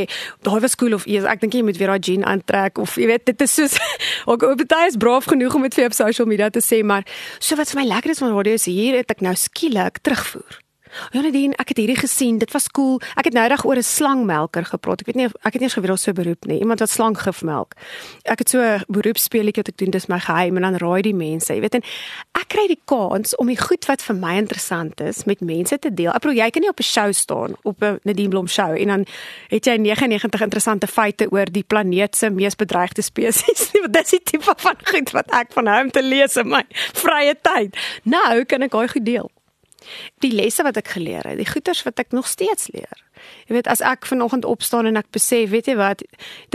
daai 0.47 0.59
was 0.63 0.75
cool 0.79 0.95
of 0.95 1.05
eers 1.09 1.27
ek 1.27 1.41
dink 1.41 1.53
jy 1.53 1.63
moet 1.67 1.79
weer 1.79 1.91
daai 1.91 1.99
jean 1.99 2.23
aantrek 2.23 2.79
of 2.79 2.95
jy 2.95 3.09
weet 3.11 3.25
dit 3.25 3.41
is 3.41 3.57
soos 3.59 3.75
ook 4.29 4.45
op 4.47 4.63
baie 4.63 4.87
is 4.87 4.97
braaf 4.97 5.27
genoeg 5.31 5.55
om 5.55 5.67
dit 5.67 5.75
vir 5.75 5.89
op 5.89 5.97
social 5.97 6.29
media 6.29 6.49
te 6.49 6.63
sê 6.63 6.81
maar 6.83 7.03
so 7.39 7.59
wat 7.59 7.71
vir 7.73 7.81
my 7.81 7.87
lekker 7.89 8.15
is 8.15 8.23
van 8.23 8.35
radio 8.35 8.55
is 8.59 8.69
hier 8.71 8.95
het 9.01 9.11
ek 9.11 9.25
nou 9.25 9.35
skielik 9.35 9.99
terugvoer 10.05 10.61
Ja 11.11 11.21
Nadine, 11.21 11.53
ek 11.61 11.73
het 11.73 11.77
hierdie 11.77 11.97
gesien. 11.97 12.37
Dit 12.41 12.51
was 12.51 12.67
cool. 12.73 12.97
Ek 13.19 13.29
het 13.29 13.33
nou 13.33 13.45
reg 13.47 13.65
oor 13.65 13.77
'n 13.77 13.83
slangmelker 13.83 14.65
gepraat. 14.65 15.01
Ek 15.01 15.05
weet 15.05 15.15
nie 15.15 15.25
of 15.25 15.33
ek 15.45 15.53
het 15.53 15.61
nie 15.61 15.69
eens 15.69 15.73
geweet 15.73 15.91
of 15.91 15.99
so 15.99 16.13
beroep 16.13 16.45
nie. 16.45 16.59
Iemand 16.59 16.79
wat 16.79 16.89
slanggif 16.89 17.41
melk. 17.43 17.73
Ek 18.23 18.39
het 18.39 18.49
so 18.49 18.59
'n 18.61 18.83
beroepsspeletjie 18.87 19.63
wat 19.63 19.67
ek 19.67 19.77
doen. 19.77 19.89
Dis 19.89 20.07
my 20.07 20.19
geheim 20.19 20.55
en 20.55 20.61
dan 20.61 20.75
raai 20.75 21.01
die 21.01 21.13
mense. 21.13 21.53
Jy 21.53 21.59
weet 21.61 21.75
en 21.75 21.83
ek 22.33 22.47
kry 22.47 22.67
die 22.67 22.81
kans 22.85 23.35
om 23.35 23.47
die 23.47 23.57
goed 23.57 23.85
wat 23.85 24.01
vir 24.01 24.15
my 24.15 24.37
interessant 24.37 25.01
is 25.01 25.23
met 25.25 25.39
mense 25.41 25.79
te 25.79 25.93
deel. 25.93 26.11
Ek 26.11 26.21
bedoel 26.21 26.43
jy 26.43 26.49
kan 26.49 26.61
nie 26.61 26.69
op 26.69 26.79
'n 26.79 26.83
show 26.83 27.13
staan 27.13 27.55
op 27.63 27.81
'n 27.83 27.99
Nadine 28.03 28.29
Blom 28.29 28.47
show 28.47 28.75
en 28.75 28.87
dan 28.87 29.05
het 29.49 29.65
jy 29.65 29.77
99 29.77 30.41
interessante 30.41 30.87
feite 30.87 31.27
oor 31.31 31.45
die 31.45 31.63
planeet 31.63 32.15
se 32.15 32.29
mees 32.29 32.55
bedreigde 32.55 33.01
spesies. 33.01 33.71
Dis 33.89 34.09
die 34.09 34.23
tipe 34.23 34.53
van 34.57 34.75
goed 34.83 35.11
wat 35.11 35.31
ek 35.31 35.51
van 35.51 35.67
hom 35.67 35.91
te 35.91 36.03
lees 36.03 36.35
in 36.35 36.47
my 36.47 36.63
vrye 36.93 37.35
tyd. 37.41 37.77
Nou 38.03 38.43
kan 38.45 38.61
ek 38.61 38.71
daai 38.71 38.87
goed 38.87 39.05
deel 39.05 39.31
die 40.19 40.31
lesse 40.31 40.63
wat 40.63 40.77
ek 40.77 40.87
geleer 40.87 41.23
het, 41.23 41.37
die 41.37 41.49
goeters 41.49 41.83
wat 41.83 41.99
ek 41.99 42.11
nog 42.11 42.27
steeds 42.27 42.69
leer. 42.73 43.03
Jy 43.47 43.55
weet 43.57 43.67
as 43.67 43.81
ek 43.81 44.05
vanoggend 44.05 44.45
opstaan 44.45 44.85
en 44.85 44.99
ek 44.99 45.11
besef, 45.11 45.49
weet 45.49 45.67
jy 45.67 45.75
wat, 45.79 46.03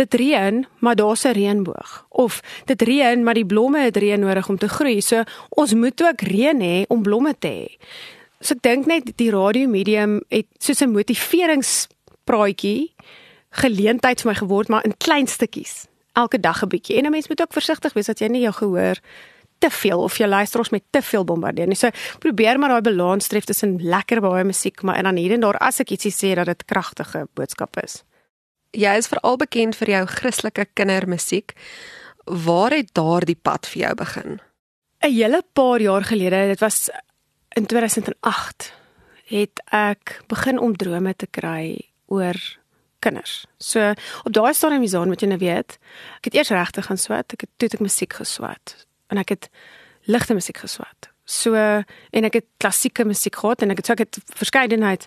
dit 0.01 0.15
reën, 0.15 0.67
maar 0.79 0.97
daar's 0.97 1.25
'n 1.25 1.37
reënboog. 1.37 2.07
Of 2.09 2.41
dit 2.67 2.83
reën, 2.83 3.25
maar 3.25 3.35
die 3.35 3.47
blomme 3.47 3.79
het 3.79 3.97
reën 3.97 4.21
nodig 4.21 4.49
om 4.49 4.59
te 4.59 4.69
groei. 4.69 5.01
So 5.01 5.23
ons 5.51 5.75
moet 5.75 6.03
ook 6.03 6.21
reën 6.21 6.61
hê 6.61 6.85
om 6.89 7.03
blomme 7.03 7.35
te 7.39 7.49
hê. 7.49 7.77
So 8.41 8.55
ek 8.55 8.63
dink 8.63 8.87
net 8.87 9.17
die 9.17 9.31
radio 9.31 9.69
medium 9.69 10.23
het 10.29 10.47
soos 10.59 10.81
'n 10.81 10.93
motiveringspraatjie 10.93 12.93
geleentheid 13.51 14.21
vir 14.21 14.31
my 14.31 14.35
geword, 14.35 14.69
maar 14.69 14.85
in 14.85 14.97
klein 14.97 15.27
stukkies. 15.27 15.87
Elke 16.13 16.41
dag 16.41 16.63
'n 16.63 16.69
bietjie. 16.69 16.97
En 16.97 17.05
'n 17.05 17.11
mens 17.11 17.29
moet 17.29 17.41
ook 17.41 17.53
versigtig 17.53 17.93
wees 17.93 18.07
dat 18.07 18.19
jy 18.19 18.27
nie 18.27 18.43
jou 18.43 18.53
gehoor 18.53 18.97
te 19.65 19.71
veel 19.73 20.03
of 20.05 20.17
jy 20.21 20.29
luister 20.29 20.61
ons 20.61 20.73
met 20.75 20.85
te 20.93 21.01
veel 21.03 21.25
bombardeer 21.27 21.69
nie. 21.71 21.79
So 21.79 21.93
probeer 22.23 22.61
maar 22.61 22.77
daai 22.77 22.85
balans 22.91 23.31
tref 23.31 23.49
tussen 23.49 23.79
lekker 23.81 24.21
baie 24.25 24.45
musiek 24.45 24.83
maar 24.85 25.01
en 25.01 25.09
dan 25.09 25.21
hier 25.21 25.37
en 25.37 25.47
daar 25.47 25.61
as 25.65 25.81
ek 25.85 25.95
ietsie 25.97 26.13
sê 26.13 26.35
dat 26.39 26.51
dit 26.51 26.67
kragtige 26.69 27.25
boodskap 27.39 27.79
is. 27.83 28.03
Jy 28.75 28.97
is 28.99 29.09
veral 29.09 29.39
bekend 29.39 29.79
vir 29.79 29.93
jou 29.93 30.03
Christelike 30.11 30.67
kindermusiek. 30.75 31.55
Waar 32.27 32.75
het 32.75 32.91
daardie 32.97 33.39
pad 33.39 33.69
vir 33.71 33.81
jou 33.87 33.95
begin? 34.03 34.41
'n 35.05 35.13
Hele 35.13 35.43
paar 35.53 35.81
jaar 35.81 36.05
gelede, 36.05 36.49
dit 36.49 36.61
was 36.61 36.91
in 37.57 37.67
2008, 37.67 38.73
het 39.29 39.61
ek 39.71 40.23
begin 40.29 40.59
om 40.59 40.77
drome 40.77 41.15
te 41.15 41.27
kry 41.27 41.93
oor 42.07 42.35
kinders. 42.99 43.47
So 43.59 43.93
op 44.25 44.33
daai 44.33 44.55
stadium 44.55 44.83
is 44.83 44.91
dan 44.91 45.09
moet 45.09 45.21
jy 45.21 45.29
nou 45.29 45.39
weet, 45.39 45.79
ek 46.19 46.25
het 46.25 46.35
eers 46.35 46.51
regtig 46.51 46.87
gaan 46.87 46.99
swat, 46.99 47.33
ek 47.33 47.41
het 47.41 47.51
toe 47.57 47.69
ek 47.69 47.81
musiek 47.81 48.13
geswat 48.13 48.87
en 49.13 49.21
ek 49.23 49.35
het 49.35 49.51
ligte 50.11 50.37
musiek 50.37 50.61
geswat. 50.61 51.11
So 51.25 51.57
en 51.57 52.27
ek 52.29 52.35
het 52.37 52.47
klassieke 52.61 53.05
musiek 53.09 53.37
gehad 53.41 53.63
en 53.65 53.73
ek 53.73 53.81
het 53.81 53.89
so 53.89 53.97
ek 53.97 54.03
het 54.05 54.19
verskeidenheid 54.37 55.07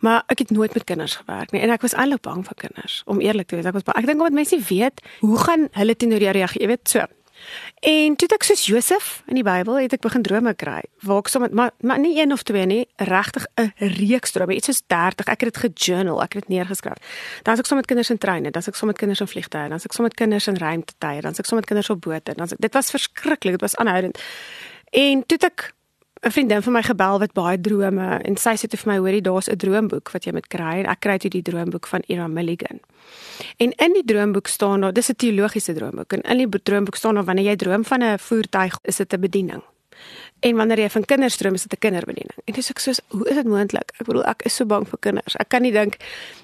maar 0.00 0.22
ek 0.32 0.46
het 0.46 0.52
nooit 0.54 0.72
met 0.72 0.86
kinders 0.88 1.18
gewerk 1.20 1.52
nie 1.52 1.60
en 1.60 1.74
ek 1.74 1.84
was 1.84 1.92
eintlik 1.92 2.22
bang 2.24 2.40
vir 2.46 2.56
kinders 2.56 3.02
om 3.04 3.20
eerlik 3.20 3.50
te 3.50 3.58
wees 3.58 3.68
ek 3.68 3.76
was 3.76 3.84
bang. 3.84 3.98
ek 4.00 4.08
dink 4.08 4.22
omdat 4.22 4.38
mense 4.38 4.58
weet 4.70 5.02
hoe 5.20 5.38
gaan 5.44 5.68
hulle 5.76 5.96
teenoor 5.96 6.24
jou 6.24 6.32
reageer 6.38 6.64
jy 6.64 6.70
weet 6.72 6.88
so 6.88 7.04
En 7.80 8.16
toe 8.18 8.26
ek 8.34 8.42
soos 8.42 8.64
Josef 8.66 9.08
in 9.30 9.38
die 9.38 9.44
Bybel 9.46 9.76
het 9.78 9.92
ek 9.94 10.02
begin 10.02 10.24
drome 10.26 10.54
kry. 10.58 10.80
Waar 11.06 11.20
ek 11.22 11.30
sommer 11.30 11.52
maar 11.54 11.70
maar 11.78 12.00
nie 12.02 12.16
een 12.18 12.32
of 12.34 12.42
twee 12.42 12.66
nie, 12.66 12.88
regtig 12.96 13.46
'n 13.54 13.72
reeks 13.78 14.34
drome, 14.34 14.54
iets 14.54 14.66
soos 14.66 14.82
30. 14.86 15.26
Ek 15.26 15.40
het 15.40 15.54
dit 15.54 15.62
gejournal, 15.62 16.22
ek 16.22 16.32
het 16.32 16.46
dit 16.46 16.56
neergeskryf. 16.58 16.98
Dan 17.42 17.54
as 17.54 17.60
ek 17.60 17.66
sommer 17.66 17.84
met 17.86 17.86
kinders 17.86 18.10
in 18.10 18.18
treine, 18.18 18.50
dan 18.50 18.62
as 18.62 18.68
ek 18.68 18.74
sommer 18.74 18.94
met 18.94 18.98
kinders 18.98 19.20
in 19.20 19.26
vliegtye, 19.26 19.68
dan 19.68 19.72
as 19.72 19.84
ek 19.84 19.92
sommer 19.92 20.10
met 20.10 20.18
kinders 20.18 20.46
in 20.46 20.56
ruimtetuie, 20.56 21.20
dan 21.20 21.30
as 21.30 21.38
ek 21.38 21.46
sommer 21.46 21.62
met 21.62 21.70
kinders 21.70 21.90
op 21.90 22.00
bote, 22.00 22.34
dan 22.34 22.48
dit 22.58 22.72
was 22.72 22.90
verskriklik, 22.90 23.52
dit 23.52 23.60
was 23.60 23.76
aanhoudend. 23.76 24.18
En 24.90 25.26
toe 25.26 25.38
ek 25.38 25.72
'n 26.20 26.30
vriendin 26.30 26.62
van 26.62 26.72
my 26.72 26.82
gebel 26.82 27.18
wat 27.18 27.32
baie 27.32 27.60
drome 27.60 28.18
en 28.22 28.36
sy 28.36 28.54
sê 28.56 28.66
vir 28.68 28.86
my 28.92 28.98
hoorie 28.98 29.22
daar's 29.22 29.48
'n 29.48 29.56
droomboek 29.56 30.10
wat 30.10 30.24
jy 30.24 30.32
moet 30.32 30.46
kry 30.46 30.74
en 30.82 30.86
ek 30.86 31.00
kry 31.00 31.18
toe 31.18 31.30
die 31.30 31.42
droomboek 31.42 31.86
van 31.86 32.02
Ira 32.06 32.26
Milligan. 32.26 32.80
En 33.56 33.72
in 33.72 33.92
die 33.92 34.04
droomboek 34.04 34.46
staan 34.46 34.80
daar 34.80 34.92
dis 34.92 35.10
'n 35.10 35.16
teologiese 35.16 35.74
droomboek 35.74 36.12
en 36.12 36.20
in 36.20 36.50
die 36.50 36.62
droomboek 36.62 36.96
staan 36.96 37.14
daar 37.14 37.24
wanneer 37.24 37.44
jy 37.44 37.56
droom 37.56 37.84
van 37.84 38.02
'n 38.02 38.18
voertuig 38.18 38.78
is 38.82 38.96
dit 38.96 39.12
'n 39.12 39.20
bediening. 39.20 39.62
En 40.40 40.56
wanneer 40.56 40.78
jy 40.78 40.90
van 40.90 41.04
kinders 41.04 41.36
droom 41.36 41.54
is 41.54 41.62
dit 41.62 41.72
'n 41.72 41.78
kinderbediening. 41.78 42.38
En 42.44 42.52
dis 42.52 42.70
ek 42.70 42.78
soos 42.78 43.00
hoe 43.08 43.28
is 43.28 43.34
dit 43.34 43.46
moontlik? 43.46 43.90
Ek 43.98 44.06
bedoel 44.06 44.24
ek 44.24 44.42
is 44.42 44.54
so 44.54 44.64
bang 44.64 44.88
vir 44.88 44.98
kinders. 44.98 45.36
Ek 45.36 45.48
kan 45.48 45.62
nie 45.62 45.72
dink 45.72 45.96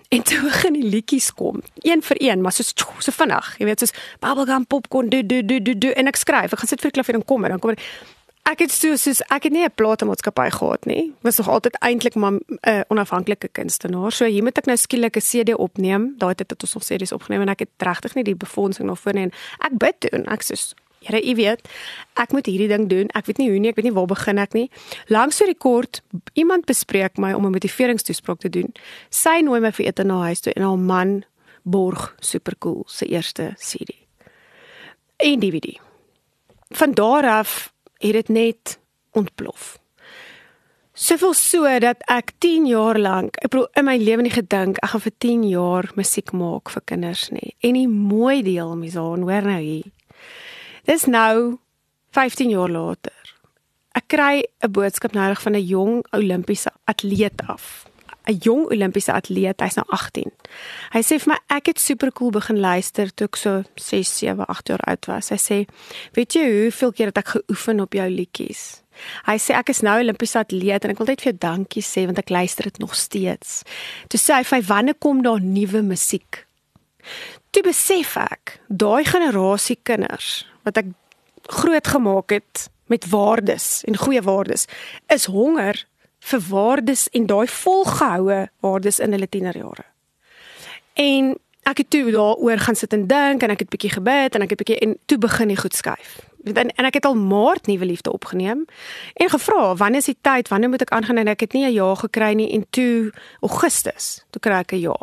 en 0.09 0.23
toe 0.23 0.41
begin 0.43 0.73
die 0.73 0.89
liedjies 0.89 1.33
kom, 1.33 1.63
een 1.75 2.03
vir 2.03 2.23
een, 2.23 2.41
maar 2.41 2.53
soos 2.53 2.73
so 2.99 3.13
vinnig. 3.13 3.55
Jy 3.59 3.65
weet 3.65 3.79
soos 3.79 3.93
bubblegum 4.21 4.67
popcorn 4.67 5.09
do 5.09 5.23
do 5.27 5.43
do 5.43 5.79
do 5.79 5.89
en 5.89 6.07
ek 6.07 6.17
skryf. 6.17 6.53
Ek 6.53 6.59
gaan 6.59 6.69
sit 6.69 6.81
vir 6.81 6.91
die 6.91 7.01
klavier 7.01 7.15
en 7.15 7.25
kom 7.25 7.45
en 7.45 7.51
dan 7.51 7.59
kom 7.59 7.71
ek 7.71 7.81
Ek 8.45 8.61
het 8.61 8.73
so 8.75 8.93
soos 9.01 9.23
ek 9.33 9.47
het 9.49 9.53
nie 9.53 9.65
'n 9.65 9.75
platemaatskappy 9.75 10.51
gehad 10.51 10.85
nie. 10.85 11.13
Was 11.23 11.37
nog 11.37 11.49
altyd 11.49 11.77
eintlik 11.81 12.15
maar 12.15 12.33
'n 12.33 12.45
uh, 12.69 12.81
onafhanklike 12.89 13.49
kunstenaar. 13.49 14.13
So 14.13 14.25
hier 14.25 14.43
moet 14.43 14.59
ek 14.59 14.67
nou 14.67 14.77
skielik 14.77 15.17
'n 15.17 15.21
CD 15.21 15.55
opneem. 15.55 16.15
Daai 16.19 16.35
tyd 16.35 16.51
het 16.51 16.63
ons 16.63 16.75
nog 16.75 16.85
CD's 16.85 17.13
opgeneem 17.13 17.41
en 17.41 17.49
ek 17.49 17.59
het 17.59 17.69
regtig 17.79 18.15
nie 18.15 18.25
die 18.25 18.37
befondsing 18.37 18.89
nog 18.89 19.01
voor 19.01 19.13
nie 19.13 19.23
en 19.23 19.33
ek 19.59 19.79
bid 19.79 20.01
toe 20.01 20.11
en 20.11 20.27
ek 20.27 20.43
sê 20.43 20.75
Here, 21.05 21.21
u 21.31 21.35
weet, 21.35 21.69
ek 22.17 22.33
moet 22.33 22.47
hierdie 22.47 22.69
ding 22.69 22.89
doen. 22.89 23.09
Ek 23.13 23.27
weet 23.27 23.37
nie 23.37 23.51
hoe 23.51 23.59
nie, 23.59 23.69
ek 23.69 23.77
weet 23.77 23.85
nie 23.91 23.93
waar 23.93 24.09
begin 24.09 24.39
ek 24.39 24.55
nie. 24.57 24.71
Langs 25.13 25.37
so 25.37 25.45
rekord, 25.45 26.01
iemand 26.33 26.65
bespreek 26.65 27.19
my 27.21 27.33
om 27.33 27.45
'n 27.47 27.53
motiveringstoespraak 27.53 28.41
te 28.41 28.49
doen. 28.49 28.73
Sy 29.11 29.41
nooi 29.45 29.61
my 29.61 29.73
vir 29.73 29.87
ete 29.87 30.05
na 30.05 30.23
huis 30.23 30.41
toe 30.41 30.53
en 30.53 30.63
haar 30.63 30.79
man 30.79 31.25
borg 31.63 32.15
supercool 32.21 32.85
se 32.87 33.07
eerste 33.07 33.55
CD. 33.59 33.93
'n 35.19 35.41
DVD. 35.41 35.81
Van 36.71 36.93
daar 36.93 37.29
af 37.29 37.74
het 38.05 38.27
dit 38.27 38.29
net 38.29 38.79
ontplof. 39.13 39.79
Soveel 40.95 41.33
so 41.35 41.79
dat 41.83 42.05
ek 42.07 42.31
10 42.39 42.69
jaar 42.71 42.99
lank, 42.99 43.41
ek 43.43 43.51
bedoel 43.51 43.67
in 43.81 43.87
my 43.89 43.97
lewe 43.99 44.23
nie 44.23 44.35
gedink 44.35 44.79
ek 44.79 44.93
gaan 44.93 45.03
vir 45.03 45.15
10 45.25 45.43
jaar 45.51 45.89
musiek 45.99 46.31
maak 46.33 46.71
vir 46.71 46.85
kinders 46.87 47.31
nie. 47.35 47.57
En 47.67 47.75
die 47.75 47.89
mooi 47.91 48.43
deel 48.47 48.71
om 48.77 48.85
is 48.87 48.95
aan 48.97 49.27
hoor 49.27 49.49
nou 49.49 49.59
hier. 49.59 49.91
Dis 50.87 51.09
nou 51.11 51.59
15 52.15 52.53
jaar 52.55 52.71
later. 52.71 53.35
Ek 53.95 54.07
kry 54.07 54.45
'n 54.63 54.71
boodskap 54.71 55.13
nodig 55.15 55.43
van 55.43 55.55
'n 55.57 55.67
jong 55.67 56.07
Olimpiese 56.13 56.71
atleet 56.85 57.43
af. 57.47 57.87
'n 58.27 58.39
Jong 58.41 58.71
Olimpiese 58.73 59.13
atleet, 59.13 59.61
hy's 59.61 59.77
nou 59.77 59.85
18. 59.89 60.33
Hy 60.93 61.03
sê 61.03 61.19
vir 61.21 61.35
my 61.35 61.39
ek 61.57 61.67
het 61.67 61.81
super 61.81 62.13
cool 62.13 62.31
begin 62.31 62.61
luister 62.61 63.11
toe 63.15 63.27
ek 63.27 63.37
so 63.37 63.63
6, 63.77 64.19
7, 64.19 64.47
8 64.49 64.69
jaar 64.69 64.85
oud 64.89 65.07
was. 65.07 65.29
Hy 65.29 65.37
sê, 65.37 65.67
"Weet 66.13 66.33
jy 66.33 66.45
hoeveel 66.45 66.93
keer 66.93 67.07
het 67.07 67.19
ek 67.19 67.29
geoefen 67.37 67.81
op 67.81 67.93
jou 67.93 68.09
liedjies?" 68.09 68.83
Hy 69.27 69.37
sê 69.39 69.55
ek 69.55 69.71
is 69.71 69.83
nou 69.83 69.99
Olimpiese 69.99 70.39
atleet 70.39 70.85
en 70.85 70.91
ek 70.91 70.99
wil 70.99 71.07
net 71.07 71.21
vir 71.21 71.33
jou 71.33 71.39
dankie 71.39 71.83
sê 71.83 72.07
want 72.07 72.19
ek 72.19 72.31
luister 72.31 72.65
dit 72.65 72.79
nog 72.79 72.95
steeds. 72.95 73.63
Toe 74.09 74.19
sê 74.19 74.43
hy, 74.43 74.61
"Wanneer 74.63 74.95
kom 74.95 75.23
daar 75.23 75.41
nuwe 75.41 75.83
musiek?" 75.83 76.47
Toe 77.51 77.63
besef 77.63 78.17
ek, 78.17 78.61
daai 78.69 79.05
generasie 79.05 79.79
kinders 79.83 80.47
wat 80.65 80.79
ek 80.79 80.87
groot 81.47 81.87
gemaak 81.87 82.31
het 82.31 82.69
met 82.87 83.07
waardes 83.11 83.85
en 83.85 83.97
goeie 83.97 84.23
waardes 84.23 84.67
is 85.13 85.25
honger 85.25 85.85
vir 86.25 86.45
waardes 86.49 87.09
en 87.13 87.27
daai 87.27 87.47
volgehoue 87.47 88.49
waardes 88.65 89.01
in 89.01 89.13
hulle 89.13 89.29
tienerjare. 89.29 89.85
En 90.95 91.35
ek 91.65 91.81
het 91.83 91.91
toe 91.91 92.11
daaroor 92.13 92.59
gaan 92.59 92.77
sit 92.77 92.93
en 92.93 93.07
dink 93.09 93.43
en 93.43 93.53
ek 93.55 93.65
het 93.65 93.73
bietjie 93.73 93.95
gebid 93.97 94.37
en 94.37 94.45
ek 94.45 94.55
het 94.55 94.61
bietjie 94.63 94.79
en 94.85 94.97
toe 95.11 95.19
begin 95.19 95.53
ek 95.55 95.65
goed 95.65 95.77
skuif. 95.77 96.17
En, 96.45 96.69
en 96.69 96.89
ek 96.89 96.99
het 97.01 97.09
al 97.09 97.17
maart 97.17 97.67
nuwe 97.67 97.89
liefde 97.89 98.13
opgeneem 98.13 98.67
en 99.15 99.33
gevra 99.33 99.73
wanneer 99.81 100.05
is 100.05 100.11
die 100.13 100.19
tyd 100.21 100.51
wanneer 100.53 100.73
moet 100.75 100.85
ek 100.85 100.93
aangaan 100.93 101.23
en 101.23 101.33
ek 101.33 101.47
het 101.47 101.57
nie 101.57 101.65
'n 101.65 101.73
ja 101.73 101.95
gekry 101.95 102.33
nie 102.37 102.51
en 102.53 102.67
toe 102.71 103.13
Augustus 103.41 104.25
toe 104.31 104.41
kry 104.41 104.61
ek 104.61 104.73
'n 104.73 104.81
ja. 104.81 104.97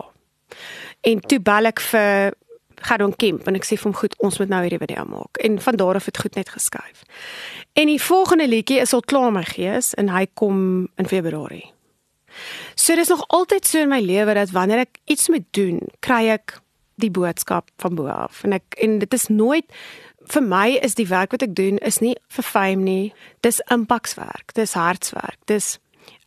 En 1.01 1.19
toe 1.19 1.39
bel 1.39 1.65
ek 1.65 1.79
vir 1.79 2.33
Gadon 2.81 3.13
Kemp 3.15 3.47
en 3.47 3.55
ek 3.55 3.67
sê 3.67 3.77
vir 3.77 3.89
hom 3.89 3.97
goed, 3.97 4.15
ons 4.19 4.39
moet 4.41 4.49
nou 4.49 4.61
hierdie 4.63 4.81
video 4.81 5.05
maak. 5.05 5.37
En 5.45 5.59
van 5.61 5.75
daar 5.75 5.99
af 5.99 6.05
het 6.09 6.17
goed 6.17 6.35
net 6.35 6.49
geskuif. 6.49 7.03
En 7.73 7.87
die 7.87 8.01
volgende 8.01 8.47
liedjie 8.47 8.79
is 8.81 8.93
al 8.93 9.01
klaar 9.01 9.31
my 9.31 9.43
gees 9.43 9.93
en 9.93 10.09
hy 10.09 10.25
kom 10.33 10.89
in 10.97 11.07
Februarie. 11.07 11.71
So 12.75 12.95
dis 12.95 13.11
nog 13.11 13.23
altyd 13.27 13.67
so 13.67 13.79
in 13.79 13.91
my 13.91 13.99
lewe 14.01 14.33
dat 14.33 14.53
wanneer 14.55 14.85
ek 14.87 15.01
iets 15.05 15.29
moet 15.29 15.47
doen, 15.51 15.81
kry 15.99 16.27
ek 16.31 16.61
die 17.01 17.11
boodskap 17.11 17.69
van 17.81 17.95
bo 17.97 18.07
af. 18.11 18.43
En 18.45 18.55
ek 18.57 18.77
en 18.83 18.99
dit 19.01 19.13
is 19.13 19.27
nooit 19.29 19.67
vir 20.31 20.45
my 20.45 20.67
is 20.85 20.95
die 20.95 21.07
werk 21.09 21.33
wat 21.35 21.43
ek 21.45 21.55
doen 21.57 21.79
is 21.85 21.99
nie 22.03 22.15
vir 22.35 22.45
fame 22.45 22.85
nie. 22.85 23.13
Dis 23.45 23.61
impakswerk, 23.73 24.53
dis 24.57 24.77
hartswerk. 24.77 25.39
Dis 25.49 25.77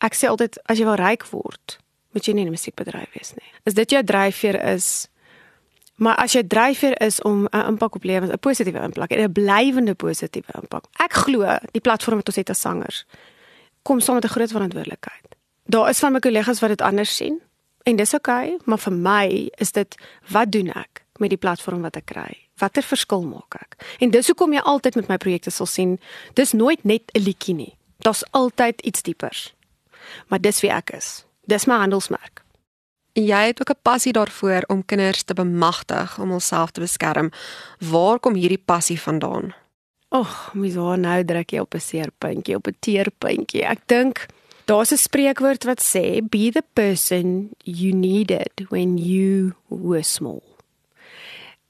ek 0.04 0.16
sê 0.18 0.30
altyd 0.30 0.58
as 0.68 0.80
jy 0.80 0.88
wil 0.88 1.00
ryk 1.00 1.26
word, 1.32 1.78
moet 2.14 2.26
jy 2.26 2.34
nie 2.34 2.44
in 2.46 2.52
'n 2.52 2.56
musiekbedryf 2.56 3.10
wees 3.14 3.34
nie. 3.34 3.50
As 3.66 3.74
dit 3.74 3.90
jou 3.90 4.02
dryfveer 4.02 4.60
is, 4.74 5.08
Maar 5.94 6.16
as 6.16 6.32
jy 6.32 6.42
dryfveer 6.46 7.00
is 7.00 7.22
om 7.22 7.46
'n 7.50 7.66
impak 7.66 7.94
op 7.94 8.04
lewens, 8.04 8.32
'n 8.32 8.38
positiewe 8.38 8.80
impak, 8.82 9.10
'n 9.10 9.32
blywende 9.32 9.94
positiewe 9.94 10.52
impak. 10.60 10.84
Ek 10.98 11.12
glo 11.12 11.58
die 11.70 11.80
platform 11.80 12.16
wat 12.16 12.26
ons 12.26 12.36
het 12.36 12.50
as 12.50 12.60
sangers 12.60 13.04
kom 13.84 14.00
saam 14.00 14.14
met 14.14 14.24
'n 14.24 14.28
groot 14.28 14.50
verantwoordelikheid. 14.50 15.26
Daar 15.64 15.88
is 15.88 15.98
van 15.98 16.12
my 16.12 16.18
kollegas 16.18 16.60
wat 16.60 16.68
dit 16.68 16.80
anders 16.80 17.16
sien 17.16 17.42
en 17.82 17.96
dis 17.96 18.12
oukei, 18.12 18.46
okay, 18.46 18.60
maar 18.64 18.78
vir 18.78 18.92
my 18.92 19.50
is 19.56 19.72
dit 19.72 19.94
wat 20.28 20.52
doen 20.52 20.68
ek 20.68 21.04
met 21.16 21.28
die 21.28 21.38
platform 21.38 21.82
wat 21.82 21.96
ek 21.96 22.04
kry? 22.04 22.48
Watter 22.56 22.82
verskil 22.82 23.22
maak 23.22 23.54
ek? 23.54 23.76
En 23.98 24.10
dis 24.10 24.26
hoekom 24.26 24.52
jy 24.52 24.60
altyd 24.60 24.94
met 24.94 25.08
my 25.08 25.16
projekte 25.16 25.50
sal 25.50 25.66
sien, 25.66 26.00
dis 26.32 26.52
nooit 26.52 26.84
net 26.84 27.02
'n 27.12 27.20
liedjie 27.22 27.54
nie. 27.54 27.76
Daar's 27.98 28.24
altyd 28.30 28.80
iets 28.80 29.02
diepers. 29.02 29.54
Maar 30.26 30.40
dis 30.40 30.60
wie 30.60 30.70
ek 30.70 30.90
is. 30.90 31.24
Dis 31.46 31.64
my 31.64 31.74
handelsmerk. 31.74 32.43
Jy 33.14 33.46
het 33.46 33.60
ook 33.60 33.70
'n 33.70 33.82
passie 33.82 34.12
daarvoor 34.12 34.64
om 34.66 34.84
kinders 34.84 35.22
te 35.22 35.34
bemagtig 35.34 36.18
om 36.18 36.30
hulself 36.30 36.70
te 36.70 36.80
beskerm. 36.80 37.30
Waar 37.78 38.18
kom 38.18 38.34
hierdie 38.34 38.62
passie 38.64 39.00
vandaan? 39.00 39.54
Ag, 40.08 40.50
mens 40.54 40.74
hoor 40.74 40.98
nou 40.98 41.24
druk 41.24 41.50
jy 41.50 41.58
op 41.58 41.74
'n 41.74 41.80
seerpuntjie, 41.80 42.56
op 42.56 42.66
'n 42.66 42.76
teerpuntjie. 42.80 43.62
Ek 43.62 43.78
dink 43.86 44.26
daar's 44.64 44.92
'n 44.92 44.96
spreekwoord 44.96 45.64
wat 45.64 45.80
sê 45.82 46.28
be 46.28 46.50
the 46.50 46.64
person 46.72 47.50
you 47.58 47.92
needed 47.92 48.66
when 48.68 48.98
you 48.98 49.54
were 49.68 50.02
small. 50.02 50.42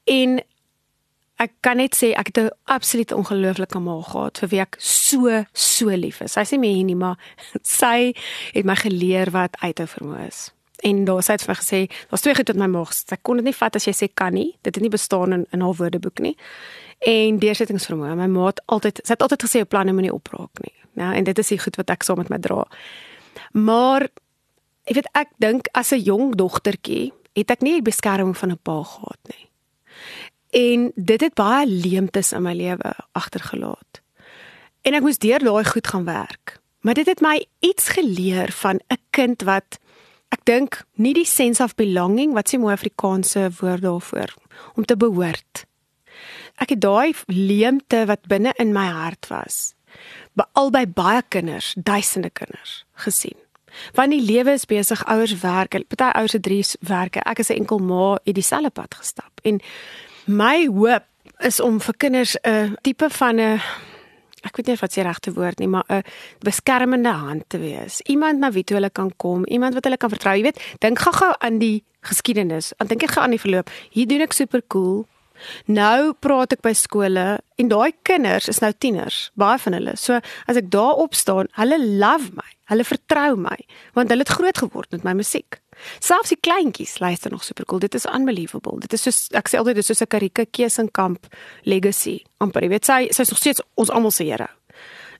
En 0.03 0.43
ek 1.35 1.51
kan 1.59 1.77
net 1.77 1.95
sê 1.95 2.13
ek 2.13 2.27
het 2.27 2.37
'n 2.37 2.49
absoluut 2.63 3.11
ongelooflike 3.11 3.79
ma 3.79 4.01
gehad 4.01 4.37
vir 4.37 4.49
wie 4.49 4.59
ek 4.59 4.75
so 4.79 5.45
so 5.53 5.89
lief 5.89 6.21
is. 6.21 6.31
Sy 6.31 6.41
sê 6.41 6.59
my 6.59 6.81
nie, 6.81 6.95
maar 6.95 7.17
sy 7.61 8.15
het 8.53 8.65
my 8.65 8.75
geleer 8.75 9.31
wat 9.31 9.57
uithou 9.59 9.87
vermoë 9.87 10.27
is. 10.27 10.54
En 10.85 11.05
daar 11.07 11.23
sê 11.25 11.37
dit 11.37 11.47
vir 11.47 11.57
gesê, 11.57 11.79
daar's 12.11 12.21
twee 12.21 12.35
goed 12.37 12.51
wat 12.51 12.59
my 12.61 12.67
maag. 12.69 12.91
Ek 13.09 13.23
kon 13.25 13.39
dit 13.41 13.47
nie 13.47 13.55
vat 13.57 13.77
as 13.77 13.87
jy 13.87 13.93
sê 13.97 14.09
kan 14.13 14.35
nie. 14.37 14.51
Dit 14.61 14.77
het 14.77 14.83
nie 14.83 14.93
bestaan 14.93 15.33
in 15.33 15.45
in 15.55 15.63
haar 15.65 15.77
woordeboek 15.79 16.21
nie. 16.21 16.35
En 17.05 17.39
deursettingsvermoë. 17.41 18.15
My 18.19 18.27
ma 18.31 18.51
het 18.51 18.61
altyd 18.71 19.01
sy 19.03 19.15
het 19.15 19.25
altyd 19.25 19.47
gesê 19.47 19.63
jou 19.63 19.69
planne 19.69 19.95
moenie 19.97 20.13
opraak 20.13 20.61
nie. 20.61 20.73
Nou 20.99 21.11
en 21.15 21.23
dit 21.27 21.41
is 21.41 21.51
die 21.51 21.59
goed 21.59 21.79
wat 21.81 21.89
ek 21.89 22.05
saam 22.05 22.21
met 22.21 22.29
my 22.29 22.39
dra. 22.39 22.63
Maar 23.51 24.07
ek 24.85 24.99
weet 24.99 25.09
ek 25.17 25.33
dink 25.41 25.69
as 25.73 25.91
'n 25.91 26.05
jong 26.05 26.35
dogtertjie 26.35 27.13
het 27.35 27.51
ek 27.51 27.61
nie 27.61 27.81
die 27.81 27.89
beskerming 27.91 28.37
van 28.37 28.51
'n 28.51 28.59
pa 28.61 28.83
gehad 28.83 29.19
nie. 29.27 29.49
En 30.55 30.91
dit 30.95 31.21
het 31.21 31.33
baie 31.33 31.67
leemtes 31.67 32.31
in 32.31 32.43
my 32.43 32.53
lewe 32.53 32.93
agtergelaat. 33.11 34.01
En 34.81 34.93
ek 34.93 35.01
moes 35.01 35.17
deur 35.17 35.39
daai 35.39 35.65
goed 35.65 35.87
gaan 35.87 36.05
werk. 36.05 36.59
Maar 36.81 36.93
dit 36.93 37.05
het 37.05 37.21
my 37.21 37.45
iets 37.59 37.89
geleer 37.89 38.51
van 38.51 38.79
'n 38.89 39.01
kind 39.09 39.41
wat 39.41 39.79
Ek 40.35 40.43
dink 40.43 40.81
nie 40.99 41.13
die 41.15 41.27
sense 41.27 41.63
of 41.63 41.77
belonging 41.79 42.33
wat 42.35 42.51
sê 42.51 42.59
mooi 42.59 42.73
Afrikaanse 42.75 43.47
woord 43.61 43.85
daarvoor 43.85 44.33
om 44.75 44.83
te 44.83 44.97
behoort. 44.99 45.63
Ek 46.59 46.73
het 46.73 46.81
daai 46.83 47.15
leemte 47.31 48.03
wat 48.09 48.27
binne 48.31 48.51
in 48.59 48.73
my 48.75 48.87
hart 48.91 49.29
was 49.31 49.73
by 50.35 50.43
albei 50.59 50.83
baie 50.91 51.21
kinders, 51.31 51.71
duisende 51.79 52.27
kinders 52.35 52.81
gesien. 52.99 53.37
Want 53.95 54.11
die 54.11 54.23
lewe 54.23 54.55
is 54.55 54.67
besig, 54.67 55.03
ouers 55.07 55.37
werk, 55.39 55.77
party 55.87 56.09
ouers 56.19 56.35
het 56.35 56.43
drie 56.43 56.63
werke. 56.83 57.23
Ek 57.23 57.39
is 57.39 57.49
'n 57.49 57.63
enkel 57.63 57.79
ma, 57.79 58.19
het 58.25 58.35
dieselfde 58.35 58.69
pad 58.69 58.95
gestap 58.95 59.39
en 59.43 59.61
my 60.25 60.67
hoop 60.67 61.03
is 61.39 61.59
om 61.59 61.79
vir 61.79 61.95
kinders 61.97 62.35
'n 62.43 62.75
tipe 62.81 63.09
van 63.09 63.39
'n 63.39 63.61
ek 64.45 64.59
weet 64.59 64.67
nie 64.71 64.77
wat 64.81 64.93
se 64.93 65.01
regte 65.05 65.33
woord 65.33 65.59
nie, 65.59 65.67
maar 65.67 65.85
'n 65.89 66.03
beskermende 66.39 67.09
hand 67.09 67.43
te 67.47 67.57
wees. 67.57 68.01
Iemand 68.01 68.39
na 68.39 68.51
wie 68.51 68.63
toe 68.63 68.77
hulle 68.77 68.89
kan 68.89 69.11
kom, 69.17 69.45
iemand 69.45 69.73
wat 69.73 69.83
hulle 69.83 69.97
kan 69.97 70.09
vertrou. 70.09 70.35
Jy 70.35 70.41
weet, 70.41 70.61
dink 70.79 70.99
gou-gou 70.99 71.33
aan 71.39 71.57
die 71.59 71.83
geskiedenis. 72.01 72.73
Dan 72.77 72.87
dink 72.87 73.03
ek 73.03 73.11
gou 73.11 73.23
aan 73.23 73.35
die 73.35 73.39
verloop. 73.39 73.69
Hier 73.89 74.07
doen 74.07 74.21
ek 74.21 74.33
super 74.33 74.61
cool. 74.67 75.05
Nou 75.65 76.13
praat 76.13 76.55
ek 76.55 76.63
by 76.65 76.73
skole 76.73 77.25
en 77.59 77.71
daai 77.71 77.91
kinders 78.07 78.49
is 78.51 78.61
nou 78.63 78.71
tieners, 78.73 79.29
baie 79.39 79.59
van 79.61 79.77
hulle. 79.77 79.95
So 79.99 80.19
as 80.47 80.59
ek 80.59 80.71
daar 80.73 81.01
op 81.01 81.15
staan, 81.15 81.51
hulle 81.59 81.79
love 81.99 82.31
my. 82.35 82.47
Hulle 82.71 82.85
vertrou 82.87 83.35
my 83.37 83.57
want 83.93 84.09
hulle 84.09 84.25
het 84.25 84.33
groot 84.37 84.57
geword 84.57 84.91
met 84.91 85.05
my 85.07 85.13
musiek. 85.13 85.59
Selfs 85.99 86.31
die 86.31 86.39
kleintjies 86.39 86.99
luister 87.03 87.31
nog 87.31 87.43
super 87.43 87.65
cool. 87.65 87.79
Dit 87.83 87.95
is 87.95 88.05
unbelievable. 88.05 88.79
Dit 88.79 88.93
is 88.93 89.03
soos 89.05 89.25
ek 89.35 89.51
sê 89.51 89.59
altyd 89.59 89.79
dit 89.79 89.83
is 89.83 89.91
soos 89.91 90.01
'n 90.01 90.11
Karika 90.11 90.45
Kesenkamp 90.45 91.27
legacy. 91.63 92.23
amper 92.39 92.63
jy 92.63 92.69
weet 92.69 92.85
sy 92.85 93.07
sy 93.11 93.21
is 93.21 93.29
nog 93.29 93.39
steeds 93.39 93.61
ons 93.75 93.89
almal 93.89 94.11
se 94.11 94.23
hero. 94.23 94.47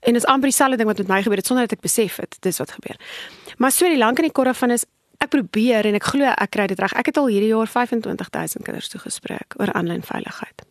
En 0.06 0.14
dit 0.14 0.22
is 0.22 0.28
amper 0.30 0.50
dieselfde 0.50 0.78
ding 0.78 0.88
wat 0.88 0.98
met 0.98 1.08
my 1.08 1.22
gebeur 1.24 1.38
het 1.38 1.48
sonder 1.48 1.68
dat 1.68 1.78
ek 1.78 1.82
besef 1.82 2.18
het 2.18 2.38
dis 2.40 2.58
wat 2.58 2.72
gebeur. 2.72 2.98
Maar 3.58 3.72
so 3.72 3.88
die 3.90 3.98
lank 3.98 4.18
en 4.18 4.24
die 4.24 4.32
korre 4.32 4.54
van 4.54 4.72
is 4.72 4.86
ek 5.24 5.32
probeer 5.34 5.86
en 5.86 5.98
ek 5.98 6.10
glo 6.12 6.32
ek 6.32 6.52
kry 6.56 6.68
dit 6.72 6.80
reg. 6.80 6.94
Ek 6.94 7.12
het 7.12 7.18
al 7.18 7.30
hierdie 7.32 7.52
jaar 7.52 7.70
25000 7.70 8.66
kinders 8.66 8.90
toegespreek 8.94 9.58
oor 9.60 9.74
aanlyn 9.74 10.04
veiligheid. 10.06 10.66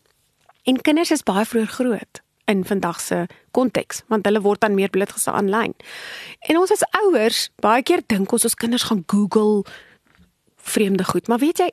En 0.64 0.80
kinders 0.80 1.12
is 1.14 1.22
baie 1.22 1.44
vroeg 1.44 1.70
groot 1.78 2.22
in 2.50 2.64
vandag 2.64 3.00
se 3.00 3.24
konteks 3.56 4.02
want 4.12 4.26
hulle 4.28 4.42
word 4.44 4.60
dan 4.60 4.76
meer 4.76 4.92
blootgestel 4.92 5.36
aanlyn. 5.36 5.74
En 6.48 6.60
ons 6.60 6.72
as 6.72 6.84
ouers 7.00 7.48
baie 7.64 7.82
keer 7.82 8.04
dink 8.06 8.32
ons 8.32 8.44
ons 8.44 8.58
kinders 8.60 8.88
gaan 8.90 9.04
Google 9.06 9.64
vreemde 10.64 11.04
goed, 11.04 11.28
maar 11.28 11.38
weet 11.38 11.60
jy 11.60 11.70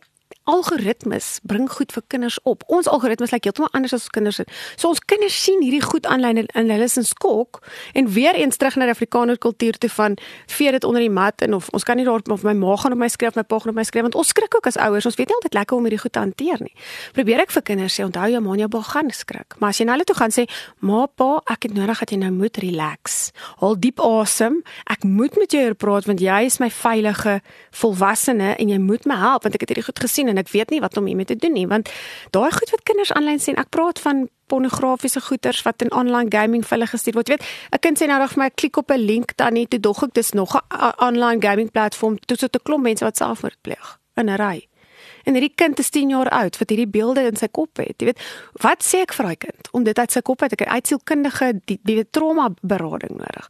algoritmes 0.51 1.39
bring 1.48 1.70
goed 1.72 1.93
vir 1.96 2.03
kinders 2.13 2.38
op. 2.50 2.65
Ons 2.67 2.89
algoritmes 2.91 3.31
lyk 3.31 3.39
like 3.39 3.50
heeltemal 3.50 3.72
anders 3.77 3.96
as 3.96 4.08
ons 4.08 4.15
kinders 4.15 4.41
se. 4.41 4.46
So 4.75 4.91
ons 4.91 5.00
kinders 5.00 5.38
sien 5.43 5.63
hierdie 5.63 5.84
goed 5.84 6.08
aanlyn 6.10 6.43
en 6.43 6.74
hulle 6.74 6.88
is 6.88 6.98
in 7.00 7.08
skok 7.08 7.62
en 7.98 8.10
weer 8.12 8.38
eens 8.39 8.60
terug 8.60 8.77
na 8.79 8.89
die 8.89 8.96
Afrikaner 8.96 9.39
kultuur 9.41 9.79
toe 9.81 9.89
van 9.96 10.17
vee 10.51 10.72
dit 10.75 10.84
onder 10.88 11.01
die 11.03 11.13
mat 11.13 11.41
en 11.46 11.55
of 11.58 11.70
ons 11.75 11.88
kan 11.88 12.00
nie 12.00 12.05
daar 12.08 12.22
of 12.31 12.43
my 12.48 12.53
ma 12.58 12.75
gaan 12.75 12.96
op 12.96 13.01
my 13.01 13.10
skryf, 13.12 13.36
my 13.39 13.43
pa 13.48 13.60
gaan 13.60 13.74
op 13.74 13.79
my 13.79 13.88
skryf 13.88 14.08
want 14.10 14.20
ons 14.20 14.34
skrik 14.36 14.55
ook 14.55 14.67
as 14.67 14.77
ouers. 14.77 15.08
Ons 15.10 15.17
weet 15.20 15.31
nie 15.31 15.38
altyd 15.39 15.58
lekker 15.60 15.77
om 15.77 15.88
hierdie 15.88 16.01
goed 16.03 16.13
te 16.13 16.24
hanteer 16.24 16.62
nie. 16.62 16.74
Probeer 17.15 17.46
ek 17.46 17.55
vir 17.55 17.65
kinders 17.72 17.98
sê 17.98 18.05
onthou 18.05 18.29
jou 18.31 18.43
ma 18.43 18.53
en 18.55 18.65
jou 18.65 18.72
pa 18.75 18.84
gaan 18.91 19.12
skrik. 19.15 19.58
Maar 19.60 19.74
as 19.74 19.81
jy 19.81 19.88
na 19.88 19.98
hulle 19.98 20.08
toe 20.08 20.15
gaan 20.15 20.36
sê, 20.36 20.48
"Ma, 20.79 21.05
pa, 21.05 21.41
ek 21.48 21.63
het 21.63 21.74
nodig 21.74 22.00
dat 22.00 22.12
jy 22.12 22.17
nou 22.17 22.31
moet 22.31 22.58
relax. 22.58 23.31
Haal 23.62 23.77
diep 23.79 24.01
asem. 24.03 24.62
Ek 24.91 25.03
moet 25.08 25.36
met 25.39 25.53
jou 25.53 25.62
hier 25.62 25.77
praat 25.77 26.08
want 26.10 26.22
jy 26.24 26.39
is 26.48 26.60
my 26.62 26.70
veilige 26.74 27.38
volwassene 27.81 28.55
en 28.55 28.72
jy 28.74 28.79
moet 28.81 29.05
my 29.10 29.17
help 29.22 29.46
want 29.48 29.58
ek 29.58 29.65
het 29.65 29.74
hierdie 29.74 29.86
goed 29.86 30.01
gesien 30.03 30.31
en 30.31 30.40
ek 30.43 30.51
weet 30.53 30.74
nie 30.74 30.81
wat 30.83 30.98
om 30.98 31.07
hiermee 31.10 31.29
te 31.29 31.38
doen 31.39 31.53
nie 31.57 31.67
want 31.67 31.91
daai 32.36 32.51
goed 32.51 32.74
wat 32.74 32.86
kinders 32.89 33.13
aanlyn 33.17 33.39
sien 33.39 33.60
ek 33.62 33.71
praat 33.74 34.01
van 34.03 34.27
pornografiese 34.51 35.21
goeders 35.21 35.62
wat 35.67 35.86
in 35.86 35.93
online 35.95 36.31
gaming 36.33 36.65
vir 36.65 36.77
hulle 36.77 36.89
gestuur 36.93 37.19
word 37.19 37.29
jy 37.29 37.38
weet 37.38 37.48
'n 37.77 37.83
kind 37.86 38.01
sê 38.01 38.07
nou 38.07 38.19
nog 38.19 38.33
vir 38.33 38.43
my 38.43 38.50
klik 38.50 38.77
op 38.77 38.91
'n 38.91 39.05
link 39.05 39.38
dan 39.38 39.53
nie 39.53 39.67
toe 39.67 39.79
dog 39.79 40.03
ek 40.03 40.13
dis 40.13 40.33
nog 40.33 40.55
'n 40.55 40.93
online 41.00 41.41
gaming 41.41 41.71
platform 41.71 42.19
toe 42.25 42.38
sit 42.38 42.55
'n 42.55 42.63
klomp 42.63 42.83
mense 42.83 43.05
wat 43.05 43.17
selfmoord 43.17 43.62
pleeg 43.62 43.98
in 44.17 44.29
'n 44.29 44.38
ry 44.38 44.67
En 45.24 45.38
hierdie 45.38 45.53
kind 45.55 45.79
is 45.79 45.89
10 45.89 46.13
jaar 46.13 46.29
oud 46.29 46.57
wat 46.57 46.74
hierdie 46.74 46.89
beelde 46.89 47.25
in 47.29 47.38
sy 47.38 47.48
kop 47.53 47.81
het. 47.81 47.93
Jy 48.00 48.12
weet, 48.12 48.21
wat 48.63 48.86
sê 48.86 49.03
ek 49.05 49.13
vir 49.17 49.29
daai 49.29 49.39
kind 49.45 49.71
om 49.77 49.86
dit 49.86 50.00
uit 50.00 50.13
sy 50.13 50.21
kop 50.25 50.41
uit 50.41 50.53
te 50.53 50.60
kry? 50.60 50.79
Uitsielkundige 50.81 51.51
die 51.69 51.79
die 51.88 52.05
trauma 52.10 52.50
berading 52.62 53.17
nodig. 53.19 53.50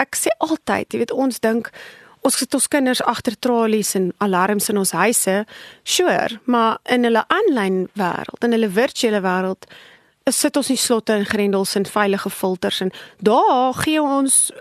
Ek 0.00 0.18
sê 0.18 0.34
altyd, 0.42 0.92
jy 0.92 1.02
weet, 1.04 1.14
ons 1.14 1.42
dink 1.44 1.70
ons 2.22 2.38
het 2.38 2.54
ons 2.54 2.68
kinders 2.70 3.02
agter 3.02 3.34
tralies 3.38 3.94
en 3.98 4.10
alarms 4.22 4.68
in 4.70 4.78
ons 4.78 4.94
huise, 4.94 5.34
sure, 5.82 6.38
maar 6.44 6.78
in 6.94 7.06
hulle 7.08 7.24
aanlyn 7.26 7.86
wêreld, 7.98 8.46
in 8.46 8.54
hulle 8.54 8.70
virtuele 8.70 9.22
wêreld, 9.24 9.66
sit 10.30 10.56
ons 10.56 10.70
nie 10.70 10.78
slotte 10.78 11.16
en 11.16 11.26
grendels 11.26 11.74
en 11.78 11.88
veilige 11.88 12.30
filters 12.30 12.80
en 12.84 12.92
daar 13.18 13.74
gee 13.82 14.02
ons 14.02 14.52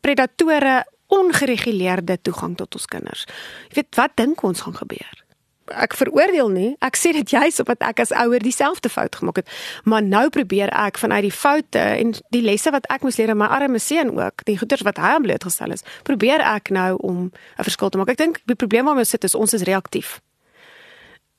predatore 0.00 0.84
ongereguleerde 1.12 2.16
toegang 2.24 2.56
tot 2.56 2.74
ons 2.74 2.88
kinders. 2.90 3.26
Jy 3.68 3.82
weet 3.82 4.00
wat 4.00 4.16
dink 4.16 4.42
ons 4.46 4.64
gaan 4.64 4.76
gebeur? 4.80 5.25
Ek 5.74 5.94
veroordeel 5.94 6.48
nie. 6.48 6.76
Ek 6.84 6.96
sê 6.96 7.12
dit 7.12 7.30
juis 7.30 7.60
omdat 7.62 7.80
ek 7.80 8.00
as 8.00 8.12
ouer 8.12 8.42
dieselfde 8.42 8.88
fout 8.88 9.16
gemaak 9.16 9.36
het. 9.36 9.48
Maar 9.84 10.02
nou 10.02 10.28
probeer 10.30 10.70
ek 10.70 10.98
vanuit 10.98 11.22
die 11.22 11.32
foute 11.32 11.78
en 11.78 12.14
die 12.30 12.42
lesse 12.42 12.70
wat 12.70 12.86
ek 12.92 13.02
moes 13.02 13.16
leer 13.16 13.34
in 13.34 13.40
my 13.40 13.46
arme 13.46 13.78
seun 13.78 14.14
ook, 14.18 14.44
die 14.44 14.58
goeders 14.58 14.82
wat 14.86 14.96
hy 15.02 15.16
aan 15.16 15.26
blootgestel 15.26 15.72
is, 15.72 15.82
probeer 16.02 16.40
ek 16.40 16.70
nou 16.70 16.96
om 17.02 17.32
'n 17.58 17.64
verskil 17.64 17.90
te 17.90 17.98
maak. 17.98 18.10
Ek 18.10 18.16
dink 18.16 18.40
die 18.46 18.54
probleem 18.54 18.84
waarmee 18.84 19.06
ons 19.06 19.10
sit 19.10 19.24
is 19.24 19.34
ons 19.34 19.54
is 19.54 19.62
reaktief. 19.62 20.20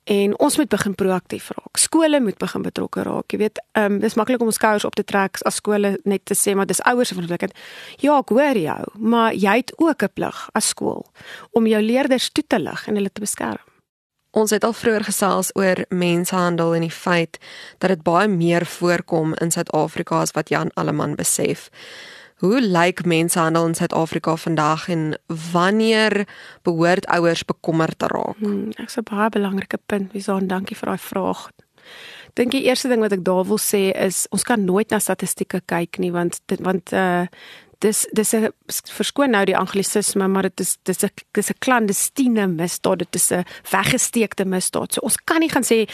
En 0.08 0.40
ons 0.40 0.58
moet 0.58 0.70
begin 0.70 0.96
proaktief 0.96 1.50
raak. 1.52 1.78
Skole 1.78 2.20
moet 2.24 2.38
begin 2.38 2.62
betrokke 2.64 3.04
raak. 3.04 3.32
Jy 3.32 3.38
weet, 3.38 3.60
ehm 3.76 3.98
um, 3.98 4.00
dis 4.00 4.16
maklik 4.16 4.42
om 4.42 4.52
skouers 4.52 4.86
op 4.88 4.96
te 4.96 5.04
trek 5.04 5.42
as 5.44 5.60
skole 5.60 5.98
net 6.04 6.24
te 6.26 6.36
sê 6.36 6.56
maar 6.56 6.66
dis 6.66 6.80
ouers 6.82 7.08
se 7.12 7.16
verantwoordelikheid. 7.16 7.58
Ja, 8.00 8.16
ek 8.20 8.32
hoor 8.32 8.58
jou, 8.58 8.84
maar 8.96 9.36
jy 9.36 9.56
het 9.60 9.74
ook 9.76 10.04
'n 10.04 10.14
plig 10.14 10.50
as 10.54 10.68
skool 10.68 11.06
om 11.52 11.68
jou 11.68 11.82
leerders 11.82 12.30
toe 12.32 12.44
te 12.48 12.60
lig 12.60 12.88
en 12.88 12.96
hulle 12.96 13.12
te 13.12 13.22
beskerm. 13.22 13.66
Ons 14.38 14.54
het 14.54 14.64
al 14.64 14.74
vroeër 14.78 15.08
gesels 15.08 15.50
oor 15.58 15.80
mensenhandel 15.90 16.76
en 16.78 16.84
die 16.86 16.94
feit 16.94 17.40
dat 17.82 17.90
dit 17.90 18.04
baie 18.06 18.28
meer 18.30 18.66
voorkom 18.70 19.34
in 19.42 19.50
Suid-Afrika 19.52 20.20
as 20.22 20.36
wat 20.38 20.52
Jan 20.54 20.70
Alleman 20.78 21.16
besef. 21.18 21.72
Hoe 22.44 22.62
lyk 22.62 23.02
mensenhandel 23.06 23.66
in 23.72 23.74
Suid-Afrika 23.74 24.36
vandag 24.38 24.90
en 24.94 25.16
wanneer 25.52 26.28
behoort 26.62 27.08
ouers 27.18 27.42
bekommerd 27.50 27.98
te 27.98 28.12
raak? 28.14 28.38
Hmm, 28.38 28.70
ek 28.78 28.94
sê 28.94 29.02
baie 29.02 29.32
belangrike 29.34 29.80
punt. 29.90 30.14
Wieso 30.14 30.38
en 30.38 30.52
dankie 30.52 30.78
vir 30.78 30.94
daai 30.94 31.02
vraag. 31.02 31.48
Dink 32.38 32.54
die 32.54 32.68
eerste 32.70 32.92
ding 32.94 33.02
wat 33.02 33.16
ek 33.18 33.26
daar 33.26 33.48
wil 33.50 33.58
sê 33.58 33.88
is 33.90 34.28
ons 34.30 34.46
kan 34.46 34.62
nooit 34.62 34.94
na 34.94 35.00
statistieke 35.02 35.64
kyk 35.66 35.98
nie 35.98 36.14
want 36.14 36.44
dit 36.46 36.62
want 36.62 36.94
uh 36.94 37.26
dis 37.80 38.08
dis 38.12 38.34
'n 38.34 38.52
verskoon 38.98 39.30
nou 39.30 39.46
die 39.46 39.58
anglisisme 39.58 40.28
maar 40.28 40.50
dit 40.50 40.60
is 40.60 40.78
dis 40.84 41.04
'n 41.04 41.10
dis 41.32 41.50
'n 41.50 41.60
klandestiene 41.60 42.48
misdaad 42.48 43.00
dit 43.00 43.16
is 43.16 43.32
'n 43.32 43.46
weggesteekte 43.72 44.46
misdaad 44.46 44.94
so 44.94 45.02
ons 45.02 45.18
kan 45.24 45.40
nie 45.40 45.50
gaan 45.50 45.64
sê 45.64 45.90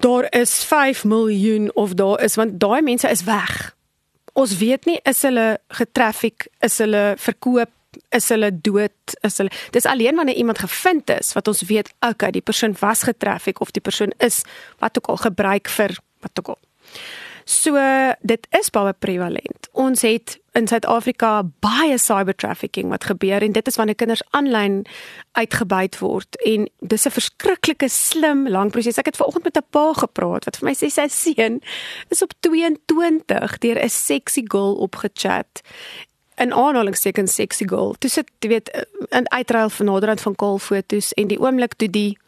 daar 0.00 0.26
is 0.30 0.64
5 0.64 1.04
miljoen 1.04 1.70
of 1.74 1.94
daar 1.94 2.22
is 2.22 2.36
want 2.36 2.60
daai 2.60 2.82
mense 2.82 3.08
is 3.08 3.24
weg 3.24 3.76
ons 4.36 4.56
weet 4.60 4.86
nie 4.88 4.98
is 5.08 5.24
hulle 5.26 5.56
getraffic, 5.78 6.48
is 6.64 6.78
hulle 6.82 7.04
verkoop, 7.20 7.72
is 8.14 8.28
hulle 8.32 8.50
dood, 8.52 9.16
is 9.24 9.38
hulle 9.40 9.52
Dis 9.72 9.88
alleen 9.88 10.18
wanneer 10.20 10.36
iemand 10.36 10.60
gevind 10.60 11.10
is 11.14 11.32
wat 11.36 11.48
ons 11.48 11.64
weet, 11.70 11.90
okay, 12.04 12.30
die 12.34 12.44
persoon 12.44 12.76
was 12.80 13.06
getraffic 13.08 13.62
of 13.64 13.72
die 13.72 13.84
persoon 13.84 14.12
is 14.24 14.42
wat 14.82 14.98
ook 15.00 15.14
al 15.14 15.22
gebruik 15.28 15.72
vir 15.72 15.96
wat 16.24 16.42
ook 16.42 16.54
al. 16.54 16.60
So 17.46 17.78
dit 18.26 18.46
is 18.58 18.72
baie 18.74 18.90
prevalent. 18.98 19.68
Ons 19.78 20.02
het 20.02 20.32
in 20.58 20.66
Suid-Afrika 20.66 21.44
baie 21.62 21.94
cyber 22.00 22.34
trafficking 22.34 22.88
wat 22.90 23.06
gebeur 23.06 23.44
en 23.44 23.54
dit 23.54 23.68
is 23.70 23.76
wanneer 23.78 23.94
kinders 23.94 24.24
aanlyn 24.34 24.80
uitgebuit 25.38 25.98
word 26.00 26.40
en 26.42 26.66
dis 26.80 27.06
'n 27.06 27.14
verskriklike 27.14 27.88
slim 27.88 28.48
lang 28.48 28.70
proses. 28.70 28.98
Ek 28.98 29.06
het 29.06 29.16
vanoggend 29.16 29.44
met 29.44 29.56
'n 29.56 29.70
pa 29.70 29.92
gepraat 29.92 30.44
wat 30.44 30.56
vir 30.56 30.66
my 30.66 30.74
sê 30.74 30.90
sy 30.90 31.06
seun 31.08 31.60
is 32.10 32.22
op 32.22 32.32
22 32.40 33.58
deur 33.58 33.78
'n 33.78 33.88
sexy 33.88 34.42
girl 34.48 34.74
opgechat. 34.74 35.62
'n 36.36 36.52
aanhalingstekens 36.52 37.34
sexy 37.34 37.64
girl. 37.68 37.94
Dis 37.98 38.14
dit 38.14 38.30
weet 38.40 38.86
'n 39.10 39.28
uitruil 39.28 39.70
van 39.70 39.86
naderhand 39.86 40.20
van 40.20 40.34
kaal 40.34 40.58
fotos 40.58 41.12
en 41.12 41.26
die 41.26 41.40
oomblik 41.40 41.74
toe 41.74 41.90
die 41.90 42.18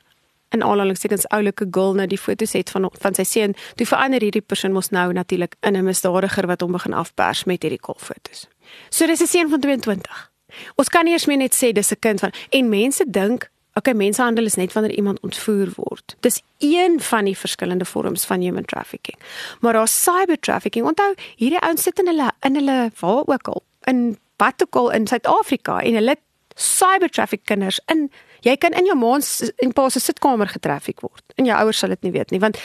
in 0.50 0.62
aanhalingstekens 0.62 1.26
oulike 1.28 1.66
girl 1.70 1.94
nou 1.94 2.06
die 2.06 2.18
foto's 2.18 2.52
het 2.52 2.70
van 2.70 2.90
van 3.00 3.14
sy 3.14 3.24
seun, 3.24 3.54
toe 3.76 3.86
verander 3.86 4.20
hierdie 4.20 4.44
persoon 4.44 4.72
mos 4.72 4.90
nou 4.90 5.12
natuurlik 5.12 5.56
in 5.60 5.76
'n 5.76 5.84
misdadiger 5.84 6.46
wat 6.46 6.60
hom 6.60 6.72
begin 6.72 6.92
afpers 6.92 7.44
met 7.44 7.62
hierdie 7.62 7.80
kolfoto's. 7.80 8.48
So 8.90 9.06
dis 9.06 9.22
'n 9.22 9.26
seun 9.26 9.48
van 9.48 9.60
22. 9.60 10.30
Ons 10.76 10.88
kan 10.88 11.04
nie 11.04 11.12
eers 11.12 11.26
meer 11.26 11.36
net 11.36 11.54
sê 11.54 11.72
dis 11.72 11.92
'n 11.92 12.00
kind 12.00 12.20
van 12.20 12.32
en 12.50 12.68
mense 12.68 13.04
dink 13.06 13.50
Okay, 13.78 13.94
mensenhandel 13.94 14.44
is 14.44 14.54
net 14.54 14.72
wanneer 14.72 14.96
iemand 14.96 15.20
ontvoer 15.20 15.68
word. 15.76 16.16
Dis 16.20 16.42
een 16.58 17.00
van 17.00 17.24
die 17.24 17.36
verskillende 17.38 17.84
vorms 17.84 18.24
van 18.24 18.40
human 18.40 18.64
trafficking. 18.64 19.18
Maar 19.60 19.72
daar's 19.72 20.02
cyber 20.02 20.38
trafficking. 20.38 20.86
Onthou, 20.86 21.14
hierdie 21.36 21.60
ouens 21.60 21.82
sit 21.82 21.98
in 21.98 22.06
hulle 22.06 22.32
in 22.40 22.54
hulle 22.54 22.90
waar 23.00 23.22
ook 23.26 23.48
al 23.48 23.62
in 23.84 24.18
wat 24.36 24.62
ook 24.62 24.76
al 24.76 24.90
in 24.90 25.06
Suid-Afrika 25.06 25.80
en 25.80 25.94
hulle 25.94 26.16
cyber 26.54 27.08
traffic 27.08 27.40
kinders 27.44 27.80
in 27.86 28.10
Jy 28.46 28.56
kan 28.56 28.76
in 28.78 28.86
jou 28.86 28.96
ma 28.98 29.16
en 29.18 29.72
pa 29.72 29.88
se 29.90 30.00
sitkamer 30.00 30.48
getraffiek 30.48 31.00
word. 31.00 31.24
En 31.36 31.48
jou 31.48 31.58
ouers 31.58 31.78
sal 31.78 31.94
dit 31.96 32.08
nie 32.08 32.12
weet 32.12 32.30
nie 32.30 32.40
want 32.42 32.58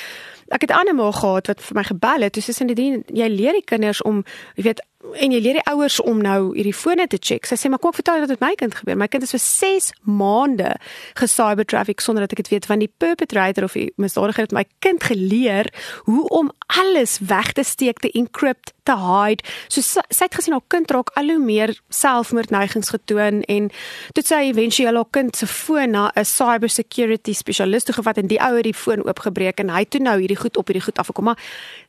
ek 0.53 0.67
het 0.67 0.73
ander 0.75 0.95
ma 0.95 1.09
gehad 1.11 1.47
wat 1.47 1.61
vir 1.61 1.77
my 1.79 1.83
gebel 1.87 2.25
het. 2.27 2.33
Dis 2.33 2.49
is 2.49 2.61
in 2.61 2.73
die 2.73 2.89
jy 3.07 3.29
leer 3.31 3.57
die 3.57 3.65
kinders 3.65 4.01
om 4.01 4.23
jy 4.55 4.67
weet 4.69 4.83
en 5.03 5.33
jy 5.35 5.39
leer 5.43 5.57
die 5.59 5.65
ouers 5.67 5.99
om 6.01 6.21
nou 6.23 6.53
hierdie 6.55 6.75
fone 6.75 7.05
te 7.11 7.19
check. 7.19 7.47
Sy 7.47 7.57
sê 7.59 7.69
maar 7.71 7.81
kom 7.83 7.91
ek 7.91 7.99
vertel 7.99 8.23
wat 8.23 8.31
met 8.33 8.43
my 8.43 8.51
kind 8.59 8.75
gebeur. 8.77 8.97
My 8.99 9.09
kind 9.11 9.25
is 9.25 9.33
vir 9.35 9.41
6 9.43 9.89
maande 10.07 10.71
gecyber 11.19 11.67
traffic 11.67 12.03
sonder 12.03 12.23
dat 12.23 12.35
ek 12.35 12.45
dit 12.45 12.53
weet 12.55 12.67
van 12.69 12.83
die 12.83 12.91
perpetrator 13.03 13.67
of 13.67 13.75
die 13.77 13.89
misdadiger 14.01 14.47
het 14.47 14.55
my 14.55 14.63
kind 14.85 15.03
geleer 15.03 15.69
hoe 16.07 16.23
om 16.31 16.51
alles 16.79 17.19
weg 17.19 17.51
te 17.57 17.65
steek, 17.67 17.99
te 17.99 18.11
encrypt, 18.15 18.71
te 18.87 18.95
hide. 18.99 19.43
So 19.67 19.83
sy 19.83 20.23
het 20.23 20.37
gesien 20.37 20.55
haar 20.55 20.65
kind 20.71 20.91
raak 20.91 21.11
al 21.19 21.33
hoe 21.33 21.41
meer 21.41 21.75
selfmoordneigings 21.93 22.93
getoon 22.95 23.43
en 23.51 23.69
toe 24.15 24.23
sy 24.25 24.41
eventueel 24.49 24.99
haar 24.99 25.11
kind 25.11 25.35
se 25.35 25.47
foon 25.47 25.95
na 25.95 26.11
'n 26.15 26.25
cyber 26.25 26.69
security 26.69 27.33
spesialist 27.33 27.85
toe 27.85 27.95
gevat 27.95 28.17
en 28.17 28.27
die 28.27 28.39
ouer 28.39 28.63
die 28.63 28.73
foon 28.73 29.03
oopgebreek 29.03 29.59
en 29.59 29.69
hy 29.69 29.83
toe 29.85 30.01
nou 30.01 30.19
hierdie 30.19 30.39
goed 30.39 30.57
op 30.57 30.67
hierdie 30.67 30.85
goed 30.85 30.97
afgekom 30.97 31.23
maar 31.23 31.39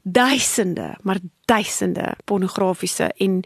duisende 0.04 0.94
maar 1.02 1.18
duisende 1.48 2.14
pornografiese 2.28 3.10
en 3.18 3.42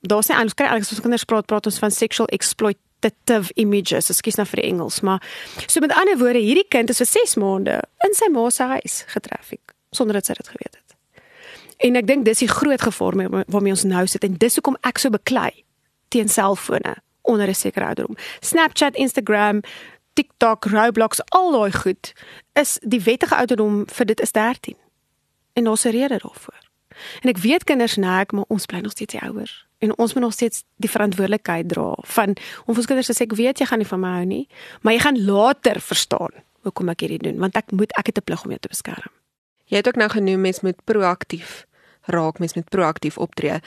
daar's 0.00 0.28
nie 0.28 0.36
anders 0.36 0.54
kry 0.54 0.68
as 0.68 0.92
ons 0.92 1.00
kinders 1.00 1.24
praat 1.24 1.48
praat 1.48 1.66
ons 1.66 1.80
van 1.82 1.90
sexual 1.90 2.28
exploitative 2.36 3.52
images 3.56 4.12
ekskuus 4.12 4.36
nou 4.40 4.46
vir 4.52 4.62
die 4.62 4.68
Engels 4.70 5.00
maar 5.00 5.24
so 5.66 5.80
met 5.80 5.96
ander 5.96 6.20
woorde 6.20 6.44
hierdie 6.44 6.68
kind 6.68 6.92
is 6.92 7.02
vir 7.02 7.12
6 7.14 7.36
maande 7.40 7.80
in 8.06 8.14
sy 8.14 8.28
ma 8.30 8.48
se 8.50 8.68
huis 8.76 9.02
getraffiek 9.16 9.76
sonder 9.92 10.20
dat 10.20 10.28
sy 10.28 10.38
dit 10.38 10.48
geweet 10.48 10.76
het 10.76 10.82
En 11.82 11.98
ek 11.98 12.06
dink 12.06 12.26
dis 12.26 12.44
die 12.44 12.50
groot 12.50 12.82
gevaar 12.82 13.16
waarmee 13.50 13.74
ons 13.74 13.86
nou 13.88 14.04
sit 14.06 14.24
en 14.24 14.36
dis 14.38 14.58
hoekom 14.58 14.78
ek 14.86 15.00
so 15.02 15.10
beklei 15.10 15.64
teen 16.14 16.28
selfone 16.30 16.94
onder 17.22 17.48
'n 17.48 17.54
sekere 17.54 17.86
ouderdom. 17.86 18.16
Snapchat, 18.40 18.94
Instagram, 18.94 19.62
TikTok, 20.14 20.64
Roblox, 20.64 21.20
al 21.28 21.52
daai 21.52 21.72
goed 21.72 22.12
is 22.52 22.78
die 22.82 23.00
wettige 23.00 23.36
ouderdom 23.36 23.84
vir 23.86 24.06
dit 24.06 24.20
is 24.20 24.32
13. 24.32 24.76
En 25.52 25.64
daar's 25.64 25.84
'n 25.84 25.88
rede 25.90 26.18
daarvoor. 26.18 26.60
En 27.20 27.28
ek 27.28 27.38
weet 27.38 27.64
kinders 27.64 27.96
nek, 27.96 28.32
maar 28.32 28.44
ons 28.48 28.66
bly 28.66 28.78
nog 28.78 28.92
steeds 28.92 29.12
die 29.12 29.20
ouers 29.20 29.66
en 29.82 29.98
ons 29.98 30.14
moet 30.14 30.22
nog 30.22 30.32
steeds 30.32 30.64
die 30.76 30.90
verantwoordelikheid 30.90 31.68
dra 31.68 31.96
van 32.14 32.36
om 32.66 32.76
ons 32.76 32.86
kinders 32.86 33.06
te 33.10 33.16
sê 33.16 33.26
ek 33.26 33.34
weet 33.38 33.58
jy 33.58 33.66
gaan 33.66 33.82
nie 33.82 33.88
van 33.88 34.00
my 34.00 34.12
hou 34.16 34.26
nie, 34.30 34.44
maar 34.80 34.94
jy 34.94 35.02
gaan 35.02 35.18
later 35.26 35.80
verstaan 35.82 36.34
hoekom 36.62 36.92
ek 36.94 37.02
hierdie 37.02 37.22
doen 37.26 37.40
want 37.42 37.58
ek 37.58 37.74
moet 37.74 37.90
ek 37.98 38.12
het 38.12 38.18
'n 38.18 38.26
plig 38.30 38.44
om 38.44 38.54
jou 38.54 38.60
te 38.60 38.70
beskerm. 38.70 39.10
Jy 39.66 39.76
het 39.76 39.88
ook 39.88 39.98
nou 39.98 40.10
genoem 40.10 40.40
mens 40.40 40.60
moet 40.60 40.84
proaktief 40.84 41.66
raak 42.06 42.38
mens 42.38 42.54
met 42.54 42.68
proaktief 42.68 43.18
optree. 43.18 43.60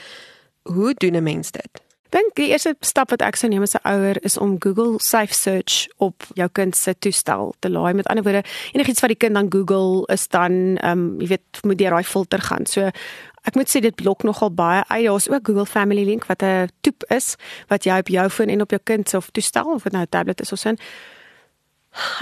Hoe 0.62 0.94
doen 0.94 1.16
'n 1.16 1.22
mens 1.22 1.50
dit? 1.50 1.85
Dink 2.14 2.34
die 2.38 2.50
eerste 2.52 2.76
stap 2.86 3.10
wat 3.10 3.22
ek 3.22 3.36
sou 3.36 3.48
neem 3.50 3.62
as 3.62 3.74
'n 3.74 3.82
ouer 3.84 4.16
is 4.22 4.38
om 4.38 4.56
Google 4.60 4.98
Safe 4.98 5.34
Search 5.34 5.88
op 5.98 6.22
jou 6.34 6.48
kind 6.48 6.76
se 6.76 6.94
toestel 6.98 7.54
te 7.58 7.70
laai. 7.70 7.94
Met 7.94 8.06
ander 8.06 8.24
woorde, 8.24 8.44
enigiets 8.72 9.00
wat 9.00 9.10
die 9.10 9.18
kind 9.18 9.34
dan 9.34 9.50
Google 9.50 10.06
is 10.12 10.28
dan 10.28 10.76
ehm 10.76 10.98
um, 10.98 11.20
jy 11.20 11.26
weet 11.26 11.62
moet 11.62 11.78
deur 11.78 11.90
daai 11.90 12.04
filter 12.04 12.40
gaan. 12.40 12.66
So 12.66 12.90
ek 13.44 13.54
moet 13.54 13.68
sê 13.68 13.80
dit 13.80 13.94
blok 13.94 14.22
nogal 14.22 14.50
baie 14.50 14.84
uit. 14.88 15.04
Daar's 15.04 15.28
ook 15.28 15.46
Google 15.46 15.66
Family 15.66 16.04
Link 16.04 16.26
wat 16.26 16.42
'n 16.42 16.68
toep 16.80 17.04
is 17.08 17.36
wat 17.68 17.84
jy 17.84 17.98
op 17.98 18.08
jou 18.08 18.28
foon 18.28 18.48
en 18.48 18.60
op 18.60 18.70
jou 18.70 18.80
kind 18.84 19.08
se 19.08 19.18
toestel 19.32 19.74
of 19.74 19.82
dit 19.82 19.92
nou 19.92 20.02
'n 20.02 20.08
tablet 20.08 20.40
is 20.40 20.52
of 20.52 20.58
so 20.58 20.70
'n 20.70 20.78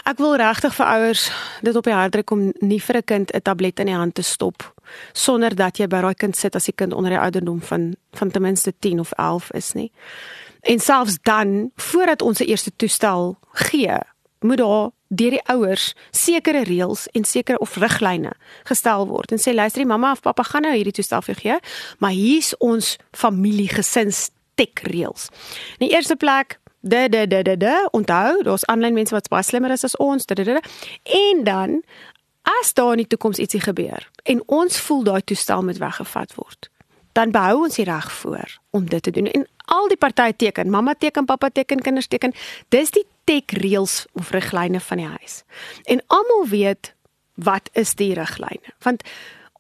Ek 0.05 0.19
wil 0.19 0.37
regtig 0.37 0.75
vir 0.75 0.87
ouers 0.87 1.31
dit 1.63 1.77
op 1.77 1.85
die 1.85 1.93
hart 1.93 2.13
druk 2.13 2.31
om 2.31 2.53
nie 2.61 2.81
vir 2.81 2.97
'n 2.97 3.05
kind 3.05 3.35
'n 3.35 3.43
tablet 3.43 3.81
in 3.81 3.87
die 3.87 3.95
hand 3.95 4.15
te 4.15 4.23
stop 4.23 4.74
sonder 5.13 5.55
dat 5.55 5.79
jy 5.79 5.89
by 5.91 6.01
daai 6.05 6.15
kind 6.15 6.37
sit 6.37 6.57
as 6.57 6.69
die 6.71 6.77
kind 6.77 6.93
onder 6.93 7.15
die 7.15 7.21
ouderdom 7.21 7.61
van 7.63 7.95
van 8.15 8.31
ten 8.31 8.43
minste 8.43 8.73
10 8.79 9.01
of 9.01 9.13
11 9.13 9.51
is 9.53 9.73
nie. 9.73 9.91
En 10.65 10.81
selfs 10.81 11.19
dan, 11.23 11.71
voordat 11.77 12.23
ons 12.23 12.37
se 12.37 12.45
eerste 12.45 12.73
toestel 12.77 13.37
gee, 13.53 13.99
moet 14.41 14.59
daar 14.59 14.91
deur 15.09 15.31
die 15.31 15.43
ouers 15.53 15.93
sekere 16.11 16.65
reëls 16.65 17.07
en 17.13 17.25
sekere 17.25 17.59
of 17.59 17.77
riglyne 17.77 18.33
gestel 18.69 19.07
word 19.07 19.33
en 19.35 19.41
sê 19.43 19.55
luister, 19.55 19.83
die 19.83 19.89
mamma 19.89 20.13
of 20.13 20.23
pappa 20.25 20.43
gaan 20.43 20.67
nou 20.67 20.75
hierdie 20.75 20.95
toestel 20.95 21.23
vir 21.27 21.41
gee, 21.41 21.59
maar 21.99 22.17
hier's 22.17 22.55
ons 22.59 22.97
familie 23.13 23.69
gesins 23.69 24.31
tek 24.59 24.85
reëls. 24.89 25.29
In 25.79 25.89
die 25.89 25.95
eerste 25.95 26.17
plek 26.17 26.59
de 26.85 27.09
de 27.09 27.27
de 27.27 27.43
de 27.43 27.57
de 27.57 27.89
onthou, 27.93 28.43
daar's 28.43 28.65
aanlyn 28.65 28.95
mense 28.95 29.15
wat 29.15 29.29
baie 29.33 29.43
slimmer 29.43 29.73
is 29.73 29.85
as 29.85 29.97
ons. 29.97 30.27
De, 30.27 30.35
de, 30.35 30.45
de, 30.45 30.53
de. 30.53 30.63
En 31.05 31.45
dan 31.45 31.83
as 32.61 32.75
daar 32.77 32.95
in 32.97 33.05
die 33.05 33.07
toekoms 33.07 33.39
ietsie 33.39 33.61
gebeur 33.61 34.09
en 34.23 34.43
ons 34.47 34.81
voel 34.81 35.03
daai 35.05 35.23
toestel 35.25 35.65
moet 35.65 35.81
weggevat 35.81 36.35
word, 36.35 36.71
dan 37.13 37.31
behou 37.31 37.65
ons 37.65 37.79
die 37.79 37.87
reg 37.89 38.13
voor 38.13 38.59
om 38.71 38.89
dit 38.91 39.03
te 39.03 39.11
doen. 39.11 39.27
En 39.31 39.47
al 39.71 39.89
die 39.89 39.97
partye 39.97 40.37
teken, 40.37 40.71
mamma 40.71 40.95
teken, 40.99 41.25
pappa 41.25 41.49
teken, 41.49 41.81
kinders 41.81 42.11
teken. 42.11 42.35
Dis 42.75 42.91
die 42.91 43.07
tech 43.25 43.55
reels 43.63 44.05
of 44.13 44.31
riglyne 44.35 44.81
van 44.81 45.01
die 45.01 45.07
huis. 45.07 45.43
En 45.85 46.03
almal 46.07 46.49
weet 46.51 46.93
wat 47.35 47.71
is 47.73 47.95
die 47.95 48.13
riglyne? 48.15 48.75
Want 48.83 49.03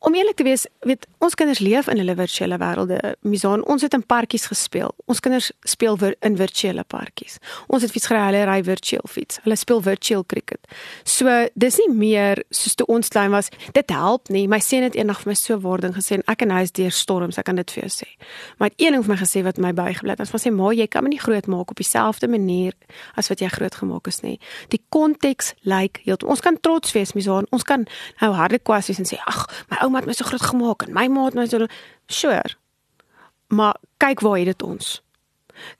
om 0.05 0.15
eerlik 0.15 0.37
te 0.37 0.45
wees, 0.45 0.67
weet 0.85 1.07
ons 1.25 1.35
kinders 1.39 1.63
leef 1.65 1.89
in 1.89 2.01
hulle 2.01 2.15
virtuele 2.19 2.59
wêrelde. 2.61 2.99
Misaan, 3.25 3.63
ons 3.71 3.83
het 3.83 3.95
in 3.97 4.03
parkies 4.05 4.47
gespeel. 4.51 4.93
Ons 5.09 5.23
kinders 5.25 5.51
speel 5.69 5.97
vir 6.01 6.17
in 6.27 6.37
virtuele 6.37 6.85
parkies. 6.85 7.39
Ons 7.73 7.87
het 7.87 7.93
fietsry, 7.95 8.19
hulle 8.21 8.43
ry 8.49 8.59
virtueel 8.67 9.09
fiets. 9.09 9.41
Hulle 9.47 9.57
speel 9.57 9.81
virtueel 9.85 10.25
cricket. 10.29 10.69
So, 11.09 11.33
dis 11.57 11.79
nie 11.81 11.89
meer 11.95 12.43
soos 12.55 12.77
toe 12.77 12.87
ons 12.93 13.09
klein 13.09 13.33
was. 13.33 13.49
Dit 13.77 13.93
help 13.95 14.29
nie. 14.35 14.45
My 14.51 14.61
seun 14.65 14.85
het 14.85 14.99
eendag 14.99 15.23
vir 15.23 15.33
my 15.33 15.39
so 15.41 15.57
wording 15.65 15.97
gesê 15.97 16.19
en 16.19 16.27
ek 16.31 16.45
en 16.45 16.53
hy 16.53 16.61
is 16.69 16.75
deur 16.77 16.93
storms, 16.95 17.41
ek 17.41 17.49
kan 17.49 17.61
dit 17.61 17.75
vir 17.77 17.87
jou 17.87 17.93
sê. 17.97 18.11
Maar 18.59 18.73
het 18.73 18.87
een 18.87 18.99
ding 18.99 19.07
vir 19.07 19.15
my 19.15 19.19
gesê 19.23 19.45
wat 19.47 19.61
my 19.63 19.73
bygebly 19.77 20.15
het. 20.15 20.21
Ons 20.25 20.45
sê, 20.45 20.53
"Ma, 20.53 20.71
jy 20.73 20.87
kan 20.87 21.05
my 21.05 21.11
nie 21.11 21.23
groot 21.23 21.47
maak 21.47 21.71
op 21.71 21.81
dieselfde 21.81 22.29
manier 22.29 22.73
as 23.17 23.29
wat 23.29 23.41
jy 23.41 23.49
groot 23.49 23.75
gemaak 23.75 24.07
is 24.09 24.23
nie." 24.23 24.39
Die 24.69 24.81
konteks 24.91 25.55
lyk 25.65 26.01
like, 26.05 26.27
ons 26.27 26.41
kan 26.41 26.61
trots 26.61 26.93
wees, 26.93 27.13
Misaan. 27.15 27.47
Ons 27.51 27.63
kan 27.63 27.87
nou 28.21 28.33
harde 28.33 28.59
kwessies 28.59 28.99
en 28.99 29.05
sê, 29.05 29.19
"Ag, 29.27 29.49
my 29.71 29.77
ouma 29.95 30.03
het 30.03 30.11
my 30.11 30.17
so 30.19 30.27
groot 30.27 30.43
gemaak 30.43 30.83
en 30.83 30.93
my 30.95 31.07
ma 31.09 31.25
het 31.29 31.39
my 31.39 31.47
so 31.47 31.67
sure. 32.07 32.57
Maar 33.49 33.77
kyk 33.99 34.21
waar 34.21 34.39
het 34.39 34.47
dit 34.47 34.63
ons. 34.63 35.01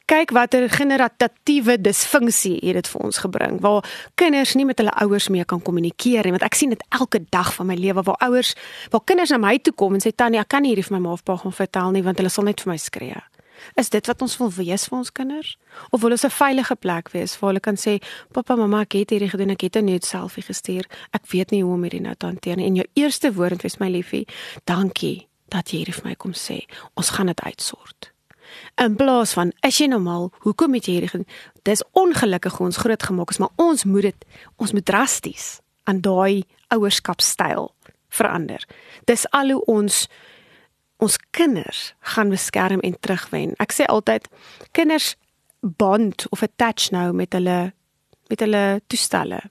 Kyk 0.07 0.31
watter 0.31 0.69
generatiewe 0.71 1.81
disfunksie 1.81 2.61
het 2.63 2.79
dit 2.79 2.89
vir 2.89 3.01
ons 3.01 3.19
gebring 3.19 3.59
waar 3.61 3.83
kinders 4.15 4.55
nie 4.55 4.65
met 4.65 4.79
hulle 4.79 4.95
ouers 5.03 5.29
mee 5.29 5.45
kan 5.45 5.63
kommunikeer 5.63 6.23
nie 6.23 6.31
want 6.31 6.47
ek 6.47 6.55
sien 6.55 6.71
dit 6.71 6.85
elke 6.95 7.25
dag 7.35 7.51
van 7.57 7.67
my 7.67 7.75
lewe 7.75 8.05
waar 8.07 8.21
ouers 8.29 8.55
waar 8.95 9.03
kinders 9.05 9.35
na 9.35 9.41
my 9.43 9.59
toe 9.59 9.75
kom 9.75 9.99
en 9.99 10.05
sê 10.05 10.15
tannie 10.15 10.39
ek 10.39 10.53
kan 10.55 10.63
nie 10.63 10.71
hierdie 10.71 10.87
vir 10.87 11.01
my 11.01 11.09
ma 11.09 11.17
of 11.19 11.25
pa 11.27 11.37
gaan 11.43 11.53
vertel 11.53 11.91
nie 11.91 12.05
want 12.07 12.23
hulle 12.23 12.31
sal 12.31 12.47
net 12.47 12.63
vir 12.63 12.71
my 12.71 12.79
skree. 12.79 13.19
Is 13.75 13.91
dit 13.91 14.07
wat 14.07 14.23
ons 14.23 14.37
wil 14.37 14.51
wees 14.51 14.87
vir 14.89 14.99
ons 14.99 15.13
kinders? 15.13 15.57
Of 15.91 16.01
wil 16.01 16.11
ons 16.11 16.25
'n 16.25 16.31
veilige 16.31 16.77
plek 16.77 17.11
wees 17.13 17.39
waar 17.39 17.51
hulle 17.51 17.61
kan 17.61 17.77
sê 17.77 18.03
pappa 18.33 18.57
mamma 18.57 18.81
ek 18.81 18.93
het 18.93 19.11
hierdie 19.11 19.31
gedoen 19.31 19.51
ek 19.51 19.61
het 19.61 19.77
'n 19.77 19.85
nuut 19.85 20.05
selfie 20.05 20.43
gestuur. 20.43 20.85
Ek 21.13 21.27
weet 21.27 21.51
nie 21.51 21.63
hoe 21.63 21.75
om 21.75 21.83
hierdie 21.83 22.01
nou 22.01 22.15
te 22.15 22.27
hanteer 22.27 22.57
nie. 22.57 22.67
En 22.67 22.75
jou 22.75 22.87
eerste 22.95 23.33
woord 23.33 23.63
wees 23.63 23.79
my 23.79 23.89
liefie 23.89 24.27
dankie 24.65 25.29
dat 25.49 25.71
jy 25.71 25.85
hier 25.85 25.95
vir 25.95 26.05
my 26.05 26.15
kom 26.15 26.33
sê, 26.33 26.67
ons 26.97 27.11
gaan 27.11 27.27
dit 27.27 27.41
uitsort. 27.41 28.13
In 28.81 28.97
plaas 28.97 29.33
van 29.33 29.53
is 29.63 29.79
jy 29.79 29.87
normaal, 29.87 30.33
hoekom 30.45 30.75
het 30.75 30.87
jy 30.87 31.01
hierdie 31.01 31.27
dis 31.63 31.83
ongelukkig 31.93 32.61
ons 32.61 32.77
groot 32.77 33.03
gemaak 33.03 33.31
is, 33.31 33.39
maar 33.39 33.55
ons 33.57 33.85
moet 33.85 34.03
dit 34.03 34.25
ons 34.57 34.73
moet 34.73 34.85
drasties 34.85 35.61
aan 35.85 36.01
daai 36.01 36.45
ouerskapstyl 36.69 37.73
verander. 38.09 38.63
Dis 39.05 39.27
al 39.31 39.55
hoe 39.55 39.65
ons 39.71 40.09
ons 41.05 41.19
kinders 41.37 41.95
gaan 42.15 42.33
beskerm 42.33 42.81
en 42.81 42.97
terugwen. 43.01 43.55
Ek 43.63 43.73
sê 43.77 43.87
altyd 43.87 44.29
kinders 44.73 45.15
bond 45.61 46.27
of 46.31 46.43
attach 46.45 46.91
nou 46.91 47.13
met 47.13 47.33
hulle 47.37 47.73
met 48.33 48.41
hulle 48.41 48.81
toestelle, 48.89 49.43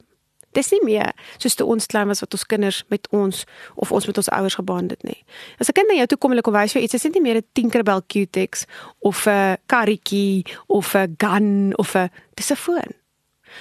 Dis 0.53 0.69
nie 0.73 0.81
meer 0.85 1.13
soos 1.41 1.57
toe 1.57 1.65
ons 1.69 1.87
klein 1.89 2.09
was 2.09 2.21
wat 2.21 2.35
ons 2.37 2.45
kinders 2.49 2.83
met 2.93 3.07
ons 3.15 3.43
of 3.81 3.91
ons 3.95 4.05
met 4.09 4.19
ons 4.21 4.29
ouers 4.37 4.57
geband 4.59 4.93
het 4.93 5.03
nie. 5.07 5.17
As 5.59 5.69
'n 5.69 5.73
kind 5.73 5.87
na 5.89 5.97
jou 5.97 6.07
toe 6.07 6.17
kom 6.17 6.31
en 6.31 6.37
hulle 6.37 6.45
kom 6.45 6.53
wys 6.53 6.73
vir 6.73 6.83
iets, 6.83 6.93
is 6.93 7.01
dit 7.01 7.13
nie 7.13 7.21
meer 7.21 7.37
'n 7.37 7.47
Tinkerbell 7.53 8.01
Q-Tex 8.07 8.65
of 9.01 9.27
'n 9.27 9.57
karretjie 9.67 10.45
of 10.67 10.95
'n 10.95 11.15
gun 11.17 11.73
of 11.77 11.95
'n 11.95 12.09
dis 12.35 12.51
'n 12.51 12.55
foon. 12.55 12.93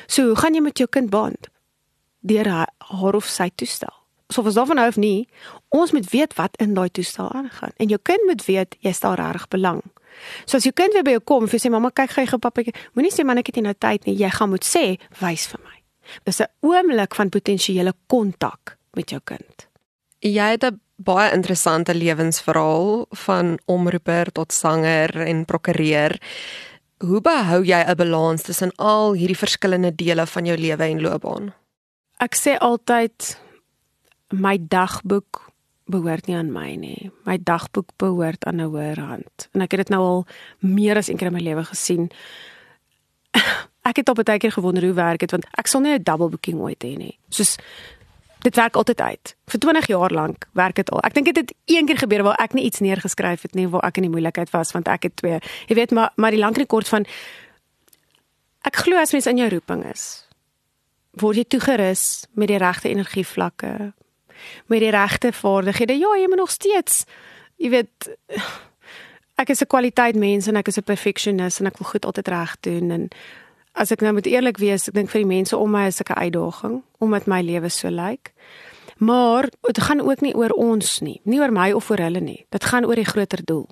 So, 0.06 0.26
hoe 0.26 0.36
gaan 0.36 0.54
jy 0.54 0.60
met 0.60 0.78
jou 0.78 0.88
kind 0.88 1.10
band? 1.10 1.48
Deur 2.20 2.48
haar 2.78 3.14
of 3.14 3.24
sy 3.24 3.50
toestel. 3.54 4.01
So 4.32 4.42
was 4.42 4.54
daarvan 4.54 4.78
af 4.78 4.96
nie. 4.96 5.28
Ons 5.68 5.92
moet 5.92 6.10
weet 6.10 6.34
wat 6.34 6.56
in 6.56 6.74
daai 6.74 6.88
toestel 6.90 7.28
aangaan 7.32 7.74
en 7.76 7.88
jou 7.88 7.98
kind 8.02 8.24
moet 8.26 8.44
weet 8.44 8.76
jy 8.80 8.92
stel 8.92 9.14
reg 9.14 9.48
belang. 9.48 9.82
So 10.44 10.56
as 10.56 10.64
jou 10.64 10.72
kind 10.76 10.92
weer 10.96 11.04
by 11.04 11.16
jou 11.16 11.24
kom 11.24 11.48
en 11.48 11.60
sê 11.60 11.70
mamma 11.70 11.90
kyk 11.90 12.14
gou 12.30 12.38
pappa, 12.38 12.64
moenie 12.94 13.12
sê 13.12 13.24
man 13.24 13.38
ek 13.38 13.52
het 13.52 13.60
nie 13.60 13.68
nou 13.68 13.74
tyd 13.74 14.06
nie. 14.06 14.16
Jy 14.16 14.30
gaan 14.30 14.52
moet 14.52 14.64
sê 14.64 14.98
wys 15.20 15.46
vir 15.52 15.60
my. 15.64 15.76
Dis 16.24 16.40
'n 16.40 16.50
oomblik 16.60 17.14
van 17.14 17.28
potensiële 17.28 17.92
kontak 18.06 18.76
met 18.94 19.10
jou 19.10 19.20
kind. 19.24 19.68
Jy 20.20 20.50
het 20.50 20.64
'n 20.64 20.80
baie 20.96 21.32
interessante 21.32 21.94
lewensverhaal 21.94 23.06
van 23.26 23.58
omroeper 23.66 24.32
tot 24.32 24.52
sanger 24.52 25.16
en 25.26 25.44
prokureur. 25.44 26.20
Hoe 26.98 27.20
behou 27.20 27.64
jy 27.64 27.84
'n 27.84 27.96
balans 27.96 28.42
tussen 28.42 28.72
al 28.76 29.12
hierdie 29.12 29.38
verskillende 29.38 29.94
dele 29.94 30.26
van 30.26 30.44
jou 30.44 30.56
lewe 30.56 30.84
en 30.84 31.00
loopbaan? 31.00 31.54
Ek 32.18 32.36
sê 32.36 32.58
altyd 32.58 33.38
my 34.32 34.56
dagboek 34.60 35.52
behoort 35.92 36.26
nie 36.26 36.36
aan 36.36 36.52
my 36.52 36.74
nie. 36.78 37.10
My 37.28 37.38
dagboek 37.42 37.90
behoort 38.00 38.44
aan 38.44 38.60
'n 38.60 38.70
hoër 38.70 38.98
hand. 38.98 39.48
En 39.52 39.60
ek 39.60 39.70
het 39.70 39.80
dit 39.80 39.88
nou 39.88 40.02
al 40.02 40.26
meer 40.58 40.96
as 40.96 41.08
een 41.08 41.16
keer 41.16 41.26
in 41.26 41.32
my 41.32 41.40
lewe 41.40 41.64
gesien. 41.64 42.10
ek 43.90 43.96
het 43.96 44.08
op 44.08 44.18
'n 44.18 44.22
tydjie 44.22 44.50
gewonder 44.50 44.82
hoe 44.82 44.94
werk 44.94 45.18
dit 45.18 45.30
want 45.30 45.46
ek 45.52 45.66
sal 45.66 45.80
nie 45.80 45.92
'n 45.92 46.02
double 46.02 46.28
booking 46.28 46.60
ooit 46.60 46.82
hê 46.84 46.96
nie. 46.96 47.18
Soos 47.28 47.58
dit 48.38 48.54
werk 48.54 48.74
altyd 48.74 49.00
uit. 49.00 49.36
Vir 49.46 49.58
20 49.58 49.86
jaar 49.86 50.10
lank 50.10 50.48
werk 50.52 50.74
dit 50.74 50.90
al. 50.90 51.00
Ek 51.00 51.14
dink 51.14 51.26
dit 51.26 51.36
het 51.36 51.54
een 51.64 51.86
keer 51.86 51.98
gebeur 51.98 52.22
waar 52.22 52.40
ek 52.42 52.52
nie 52.52 52.64
iets 52.64 52.80
neergeskryf 52.80 53.42
het 53.42 53.54
nie 53.54 53.68
waar 53.68 53.84
ek 53.84 53.96
in 53.96 54.02
die 54.02 54.10
moeilikheid 54.10 54.50
was 54.50 54.72
want 54.72 54.88
ek 54.88 55.02
het 55.02 55.16
twee. 55.16 55.38
Jy 55.66 55.74
weet 55.74 55.90
maar 55.90 56.12
maar 56.16 56.30
die 56.30 56.40
lang 56.40 56.56
rekord 56.56 56.88
van 56.88 57.06
ek 58.62 58.76
glo 58.76 58.96
as 58.96 59.12
mens 59.12 59.26
in 59.26 59.36
jou 59.36 59.48
roeping 59.48 59.84
is 59.84 60.28
word 61.20 61.36
jy 61.36 61.44
toegerus 61.44 62.26
met 62.32 62.48
die 62.48 62.60
regte 62.60 62.88
energievlakke 62.88 63.92
met 64.66 64.80
die 64.80 64.90
regte 64.90 65.32
vaardighede. 65.32 65.98
Ja, 65.98 66.16
jy 66.16 66.28
moet 66.28 66.38
nog 66.38 66.50
steeds 66.50 67.04
jy 67.62 67.70
weet 67.70 68.10
ek 69.40 69.50
is 69.50 69.62
'n 69.62 69.66
kwaliteit 69.66 70.16
mens 70.16 70.46
en 70.46 70.56
ek 70.56 70.68
is 70.68 70.78
'n 70.78 70.84
perfectionist 70.84 71.60
en 71.60 71.66
ek 71.66 71.78
wil 71.78 71.88
goed 71.88 72.04
altyd 72.04 72.28
reg 72.28 72.56
doen 72.60 72.90
en 72.90 73.08
as 73.72 73.90
ek 73.90 74.00
nou 74.00 74.12
moet 74.12 74.26
eerlik 74.26 74.58
wees, 74.58 74.88
ek 74.88 74.94
dink 74.94 75.10
vir 75.10 75.20
die 75.20 75.34
mense 75.36 75.56
om 75.56 75.70
my 75.70 75.86
is 75.86 75.96
dit 75.96 76.08
'n 76.08 76.18
uitdaging 76.18 76.82
omdat 76.98 77.26
my 77.26 77.40
lewe 77.40 77.68
so 77.68 77.88
lyk. 77.88 78.32
Maar 78.98 79.48
dit 79.60 79.80
gaan 79.80 80.00
ook 80.00 80.20
nie 80.20 80.34
oor 80.34 80.50
ons 80.50 81.00
nie, 81.00 81.20
nie 81.24 81.40
oor 81.40 81.52
my 81.52 81.72
of 81.72 81.90
oor 81.90 81.98
hulle 81.98 82.20
nie. 82.20 82.46
Dit 82.50 82.64
gaan 82.64 82.84
oor 82.84 82.94
die 82.94 83.04
groter 83.04 83.44
doel. 83.44 83.68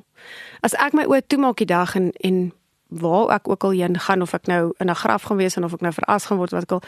As 0.60 0.74
ek 0.74 0.92
my 0.92 1.04
oë 1.04 1.26
toemaak 1.26 1.56
die 1.56 1.66
dag 1.66 1.94
en 1.94 2.12
en 2.20 2.52
waar 2.88 3.30
ek 3.30 3.48
ook 3.48 3.64
al 3.64 3.70
heen 3.70 3.98
gaan 3.98 4.22
of 4.22 4.34
ek 4.34 4.46
nou 4.46 4.72
in 4.78 4.90
'n 4.90 4.94
graf 4.94 5.22
gaan 5.22 5.36
wees 5.36 5.56
en 5.56 5.64
of 5.64 5.72
ek 5.72 5.80
nou 5.80 5.92
veras 5.92 6.24
gaan 6.24 6.38
word 6.38 6.50
wat 6.50 6.62
ek 6.62 6.72
al 6.72 6.82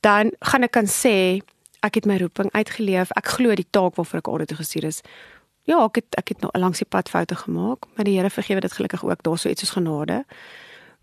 dan 0.00 0.32
gaan 0.40 0.62
ek 0.62 0.70
kan 0.70 0.86
sê 0.86 1.40
ek 1.86 2.00
het 2.00 2.10
my 2.10 2.18
roeping 2.20 2.52
uitgeleef. 2.52 3.14
Ek 3.16 3.32
glo 3.38 3.54
die 3.54 3.68
taak 3.70 3.96
waarvoor 3.96 4.22
ek 4.22 4.30
aarde 4.32 4.50
toe 4.50 4.60
gestuur 4.60 4.90
is. 4.90 5.00
Ja, 5.66 5.80
ek 5.84 6.02
het 6.02 6.20
ek 6.20 6.34
het 6.34 6.44
nog 6.44 6.54
langs 6.54 6.82
die 6.82 6.88
pad 6.88 7.10
foute 7.10 7.38
gemaak, 7.46 7.86
maar 7.94 8.06
die 8.06 8.18
Here 8.18 8.30
vergewe 8.30 8.60
dit 8.60 8.72
gelukkig 8.72 9.04
ook. 9.04 9.22
Daar's 9.22 9.46
so 9.46 9.50
iets 9.50 9.64
soos 9.64 9.74
genade 9.78 10.24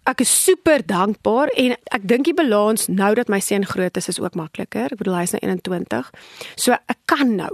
ek 0.09 0.23
is 0.23 0.31
super 0.43 0.83
dankbaar 0.85 1.51
en 1.55 1.75
ek 1.95 2.07
dink 2.07 2.27
die 2.27 2.35
balans 2.35 2.89
nou 2.91 3.13
dat 3.15 3.31
my 3.31 3.39
seun 3.43 3.65
groot 3.67 3.97
is 3.97 4.09
is 4.11 4.19
ook 4.19 4.35
makliker. 4.35 4.91
Ek 4.91 4.99
bedoel 4.99 5.21
hy 5.21 5.27
is 5.29 5.35
nou 5.35 5.43
21. 5.47 6.09
So 6.59 6.75
ek 6.75 6.99
kan 7.09 7.35
nou 7.39 7.53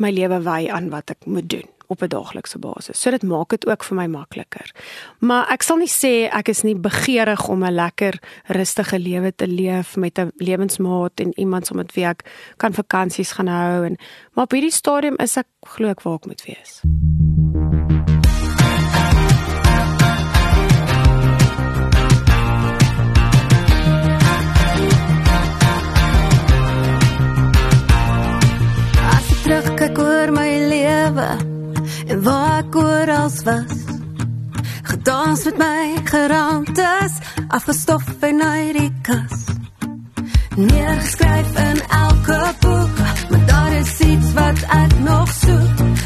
my 0.00 0.12
lewe 0.14 0.40
wy 0.46 0.62
aan 0.72 0.88
wat 0.94 1.12
ek 1.12 1.28
moet 1.28 1.48
doen 1.50 1.68
op 1.88 2.02
'n 2.02 2.08
daaglikse 2.08 2.58
basis. 2.58 3.00
So 3.00 3.10
dit 3.10 3.22
maak 3.22 3.48
dit 3.48 3.66
ook 3.66 3.84
vir 3.84 3.96
my 3.96 4.06
makliker. 4.06 4.70
Maar 5.18 5.48
ek 5.50 5.62
sal 5.62 5.76
nie 5.76 5.90
sê 5.90 6.28
ek 6.30 6.48
is 6.48 6.62
nie 6.62 6.76
begeerig 6.76 7.48
om 7.48 7.64
'n 7.64 7.74
lekker 7.74 8.18
rustige 8.46 8.98
lewe 8.98 9.34
te 9.34 9.46
leef 9.46 9.96
met 9.96 10.18
'n 10.18 10.32
lewensmaat 10.36 11.20
en 11.20 11.38
iemand 11.38 11.66
so 11.66 11.74
met 11.74 11.94
wie 11.94 12.04
ek 12.04 12.24
kan 12.56 12.72
vakansies 12.72 13.32
gaan 13.32 13.48
hou 13.48 13.84
en 13.84 13.96
maar 14.32 14.44
op 14.44 14.52
hierdie 14.52 14.70
stadium 14.70 15.16
is 15.16 15.36
ek 15.36 15.46
glo 15.60 15.88
ek 15.88 16.02
waar 16.02 16.14
ek 16.14 16.26
moet 16.26 16.44
wees. 16.44 16.80
terugkyk 29.48 29.98
oor 29.98 30.30
my 30.30 30.50
lewe 30.68 31.47
en 32.08 32.22
waar 32.22 32.58
ek 32.64 32.74
oral 32.74 33.30
was. 33.44 33.76
Gedans 34.82 35.44
met 35.44 35.56
my 35.58 36.00
geraamtes, 36.04 37.12
afgestof 37.48 38.04
en 38.20 38.42
uit 38.42 38.72
die 38.76 38.92
kas. 39.02 39.44
Neergeskryf 40.56 41.56
in 41.56 41.80
elke 41.88 42.54
boek, 42.60 42.98
maar 43.30 43.46
daar 43.46 43.72
is 43.72 44.00
iets 44.00 44.32
wat 44.32 44.62
ek 44.68 44.98
nog 44.98 45.32
soek. 45.32 45.97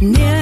念 0.00 0.39